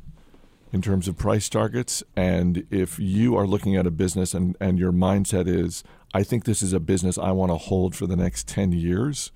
in 0.72 0.82
terms 0.82 1.08
of 1.08 1.18
price 1.18 1.50
targets. 1.50 2.04
And 2.16 2.66
if 2.70 3.00
you 3.00 3.36
are 3.36 3.48
looking 3.48 3.76
at 3.76 3.88
a 3.88 3.92
business 3.92 4.34
and, 4.34 4.56
and 4.60 4.78
your 4.78 4.92
mindset 4.92 5.48
is, 5.48 5.84
I 6.14 6.24
think 6.24 6.46
this 6.46 6.62
is 6.62 6.74
a 6.74 6.80
business 6.80 7.18
I 7.18 7.32
want 7.32 7.52
to 7.52 7.58
hold 7.58 7.96
for 7.96 8.08
the 8.08 8.16
next 8.16 8.48
10 8.48 8.72
years, 8.72 9.32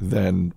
then 0.00 0.54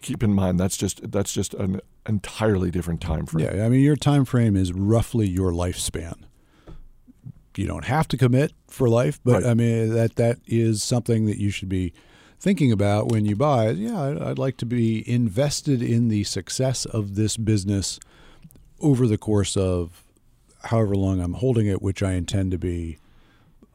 keep 0.00 0.22
in 0.22 0.32
mind 0.32 0.60
that's 0.60 0.76
just 0.76 1.10
that's 1.10 1.32
just 1.32 1.54
an 1.54 1.80
entirely 2.06 2.70
different 2.70 3.00
time 3.00 3.26
frame. 3.26 3.46
Yeah, 3.46 3.64
I 3.64 3.68
mean 3.68 3.80
your 3.80 3.96
time 3.96 4.24
frame 4.24 4.54
is 4.54 4.72
roughly 4.72 5.26
your 5.28 5.50
lifespan. 5.50 6.14
You 7.56 7.66
don't 7.66 7.86
have 7.86 8.06
to 8.08 8.16
commit 8.16 8.52
for 8.68 8.88
life, 8.88 9.18
but 9.24 9.42
Right. 9.42 9.50
I 9.50 9.54
mean 9.54 9.92
that 9.94 10.16
that 10.16 10.38
is 10.46 10.82
something 10.82 11.26
that 11.26 11.38
you 11.38 11.50
should 11.50 11.68
be 11.68 11.92
thinking 12.42 12.72
about 12.72 13.06
when 13.06 13.24
you 13.24 13.36
buy. 13.36 13.70
Yeah, 13.70 14.02
I'd, 14.02 14.20
I'd 14.20 14.38
like 14.38 14.56
to 14.56 14.66
be 14.66 15.08
invested 15.08 15.80
in 15.80 16.08
the 16.08 16.24
success 16.24 16.84
of 16.84 17.14
this 17.14 17.36
business 17.36 18.00
over 18.80 19.06
the 19.06 19.16
course 19.16 19.56
of 19.56 20.02
however 20.64 20.96
long 20.96 21.20
I'm 21.20 21.34
holding 21.34 21.68
it, 21.68 21.80
which 21.80 22.02
I 22.02 22.14
intend 22.14 22.50
to 22.50 22.58
be 22.58 22.98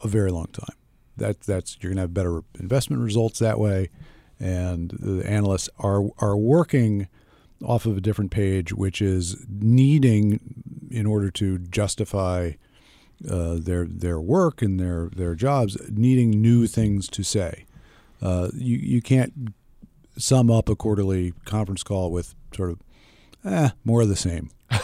a 0.04 0.08
very 0.10 0.32
long 0.34 0.48
time. 0.48 0.76
That 1.16 1.42
that's 1.42 1.78
you're 1.80 1.92
going 1.92 1.96
to 1.96 2.02
have 2.02 2.14
better 2.14 2.42
investment 2.60 3.02
results 3.02 3.40
that 3.40 3.58
way, 3.58 3.90
and 4.38 4.92
the 5.00 5.26
analysts 5.26 5.70
are 5.80 6.10
are 6.20 6.36
working 6.36 7.08
off 7.64 7.86
of 7.86 7.96
a 7.96 8.02
different 8.02 8.32
page, 8.32 8.74
which 8.74 9.02
is 9.02 9.46
needing 9.50 10.42
in 10.92 11.06
order 11.06 11.32
to 11.32 11.58
justify 11.58 12.52
uh, 13.32 13.56
their 13.60 13.86
their 13.86 14.20
work 14.20 14.62
and 14.62 14.78
their 14.78 15.10
their 15.16 15.36
jobs, 15.36 15.78
needing 15.90 16.32
new 16.32 16.68
things 16.68 17.08
to 17.08 17.24
say. 17.24 17.64
Uh, 18.22 18.50
you 18.54 18.78
you 18.78 19.02
can't 19.02 19.54
sum 20.18 20.50
up 20.50 20.70
a 20.70 20.76
quarterly 20.76 21.34
conference 21.46 21.84
call 21.84 22.12
with 22.12 22.36
sort 22.56 22.72
of 22.72 22.80
eh, 23.46 23.70
more 23.86 24.02
of 24.02 24.10
the 24.10 24.16
same, 24.16 24.50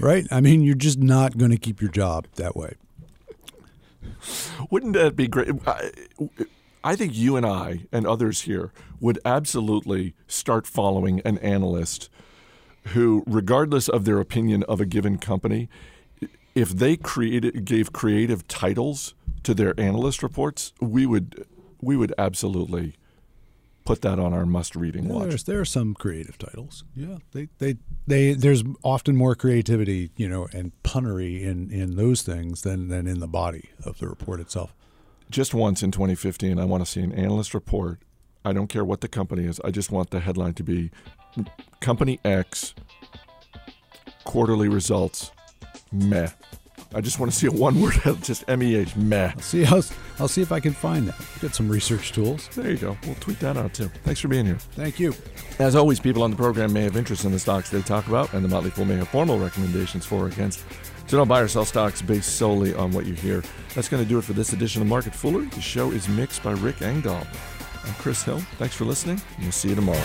right? 0.00 0.26
I 0.30 0.40
mean, 0.40 0.62
you're 0.62 0.74
just 0.74 0.98
not 0.98 1.36
going 1.36 1.50
to 1.50 1.58
keep 1.58 1.80
your 1.80 1.90
job 1.90 2.26
that 2.36 2.56
way. 2.56 2.74
Wouldn't 4.70 4.94
that 4.94 5.16
be 5.16 5.28
great? 5.28 5.50
I, 5.66 5.90
I 6.82 6.96
think 6.96 7.14
you 7.14 7.36
and 7.36 7.46
I 7.46 7.86
and 7.92 8.06
others 8.06 8.42
here 8.42 8.72
would 9.00 9.18
absolutely 9.24 10.14
start 10.26 10.66
following 10.66 11.20
an 11.20 11.38
analyst 11.38 12.08
who, 12.88 13.24
regardless 13.26 13.88
of 13.88 14.04
their 14.04 14.20
opinion 14.20 14.62
of 14.64 14.80
a 14.80 14.86
given 14.86 15.18
company, 15.18 15.68
if 16.54 16.70
they 16.70 16.96
created 16.96 17.64
gave 17.64 17.92
creative 17.92 18.46
titles 18.48 19.14
to 19.42 19.54
their 19.54 19.78
analyst 19.78 20.22
reports, 20.22 20.72
we 20.80 21.06
would 21.06 21.46
we 21.84 21.96
would 21.96 22.12
absolutely 22.18 22.94
put 23.84 24.00
that 24.00 24.18
on 24.18 24.32
our 24.32 24.46
must-reading 24.46 25.04
Yeah, 25.06 25.12
watch. 25.12 25.28
there's 25.28 25.44
there 25.44 25.60
are 25.60 25.64
some 25.66 25.92
creative 25.94 26.38
titles. 26.38 26.84
Yeah, 26.96 27.18
they, 27.32 27.48
they 27.58 27.76
they 28.06 28.32
there's 28.32 28.64
often 28.82 29.14
more 29.16 29.34
creativity, 29.34 30.10
you 30.16 30.28
know, 30.28 30.48
and 30.52 30.72
punnery 30.82 31.42
in 31.42 31.70
in 31.70 31.96
those 31.96 32.22
things 32.22 32.62
than 32.62 32.88
than 32.88 33.06
in 33.06 33.20
the 33.20 33.28
body 33.28 33.70
of 33.84 33.98
the 33.98 34.08
report 34.08 34.40
itself. 34.40 34.74
Just 35.30 35.52
once 35.54 35.82
in 35.82 35.90
2015, 35.90 36.58
I 36.58 36.64
want 36.64 36.84
to 36.84 36.90
see 36.90 37.00
an 37.00 37.12
analyst 37.12 37.54
report. 37.54 38.00
I 38.44 38.52
don't 38.52 38.68
care 38.68 38.84
what 38.84 39.00
the 39.00 39.08
company 39.08 39.44
is. 39.44 39.58
I 39.64 39.70
just 39.70 39.90
want 39.90 40.10
the 40.10 40.20
headline 40.20 40.54
to 40.54 40.62
be 40.62 40.90
Company 41.80 42.20
X 42.24 42.74
quarterly 44.24 44.68
results 44.68 45.30
meh. 45.92 46.28
I 46.94 47.00
just 47.00 47.18
want 47.18 47.32
to 47.32 47.36
see 47.38 47.46
a 47.46 47.50
one 47.50 47.80
word, 47.80 47.94
just 48.22 48.44
M 48.48 48.62
E 48.62 48.76
H, 48.76 48.94
meh. 48.96 49.32
See, 49.40 49.64
I'll, 49.66 49.84
I'll 50.18 50.28
see 50.28 50.42
if 50.42 50.52
I 50.52 50.60
can 50.60 50.72
find 50.72 51.08
that. 51.08 51.16
Get 51.40 51.54
some 51.54 51.68
research 51.68 52.12
tools. 52.12 52.48
There 52.48 52.70
you 52.70 52.76
go. 52.76 52.96
We'll 53.04 53.16
tweet 53.16 53.40
that 53.40 53.56
out 53.56 53.74
too. 53.74 53.90
Thanks 54.04 54.20
for 54.20 54.28
being 54.28 54.46
here. 54.46 54.58
Thank 54.72 55.00
you. 55.00 55.14
As 55.58 55.74
always, 55.74 55.98
people 56.00 56.22
on 56.22 56.30
the 56.30 56.36
program 56.36 56.72
may 56.72 56.82
have 56.82 56.96
interest 56.96 57.24
in 57.24 57.32
the 57.32 57.38
stocks 57.38 57.70
they 57.70 57.82
talk 57.82 58.06
about, 58.06 58.32
and 58.32 58.44
the 58.44 58.48
Motley 58.48 58.70
Fool 58.70 58.84
may 58.84 58.96
have 58.96 59.08
formal 59.08 59.38
recommendations 59.38 60.06
for 60.06 60.24
or 60.24 60.26
against. 60.28 60.64
So 61.06 61.18
don't 61.18 61.28
buy 61.28 61.40
or 61.40 61.48
sell 61.48 61.64
stocks 61.64 62.00
based 62.00 62.36
solely 62.36 62.74
on 62.74 62.92
what 62.92 63.06
you 63.06 63.14
hear. 63.14 63.42
That's 63.74 63.88
going 63.88 64.02
to 64.02 64.08
do 64.08 64.18
it 64.18 64.24
for 64.24 64.32
this 64.32 64.52
edition 64.52 64.80
of 64.80 64.88
Market 64.88 65.12
Foolery. 65.12 65.50
The 65.50 65.60
show 65.60 65.90
is 65.90 66.08
mixed 66.08 66.42
by 66.42 66.52
Rick 66.52 66.80
Engdahl. 66.80 67.26
I'm 67.84 67.94
Chris 67.94 68.22
Hill. 68.22 68.38
Thanks 68.58 68.74
for 68.74 68.84
listening, 68.84 69.20
and 69.34 69.42
we'll 69.42 69.52
see 69.52 69.68
you 69.68 69.74
tomorrow. 69.74 70.00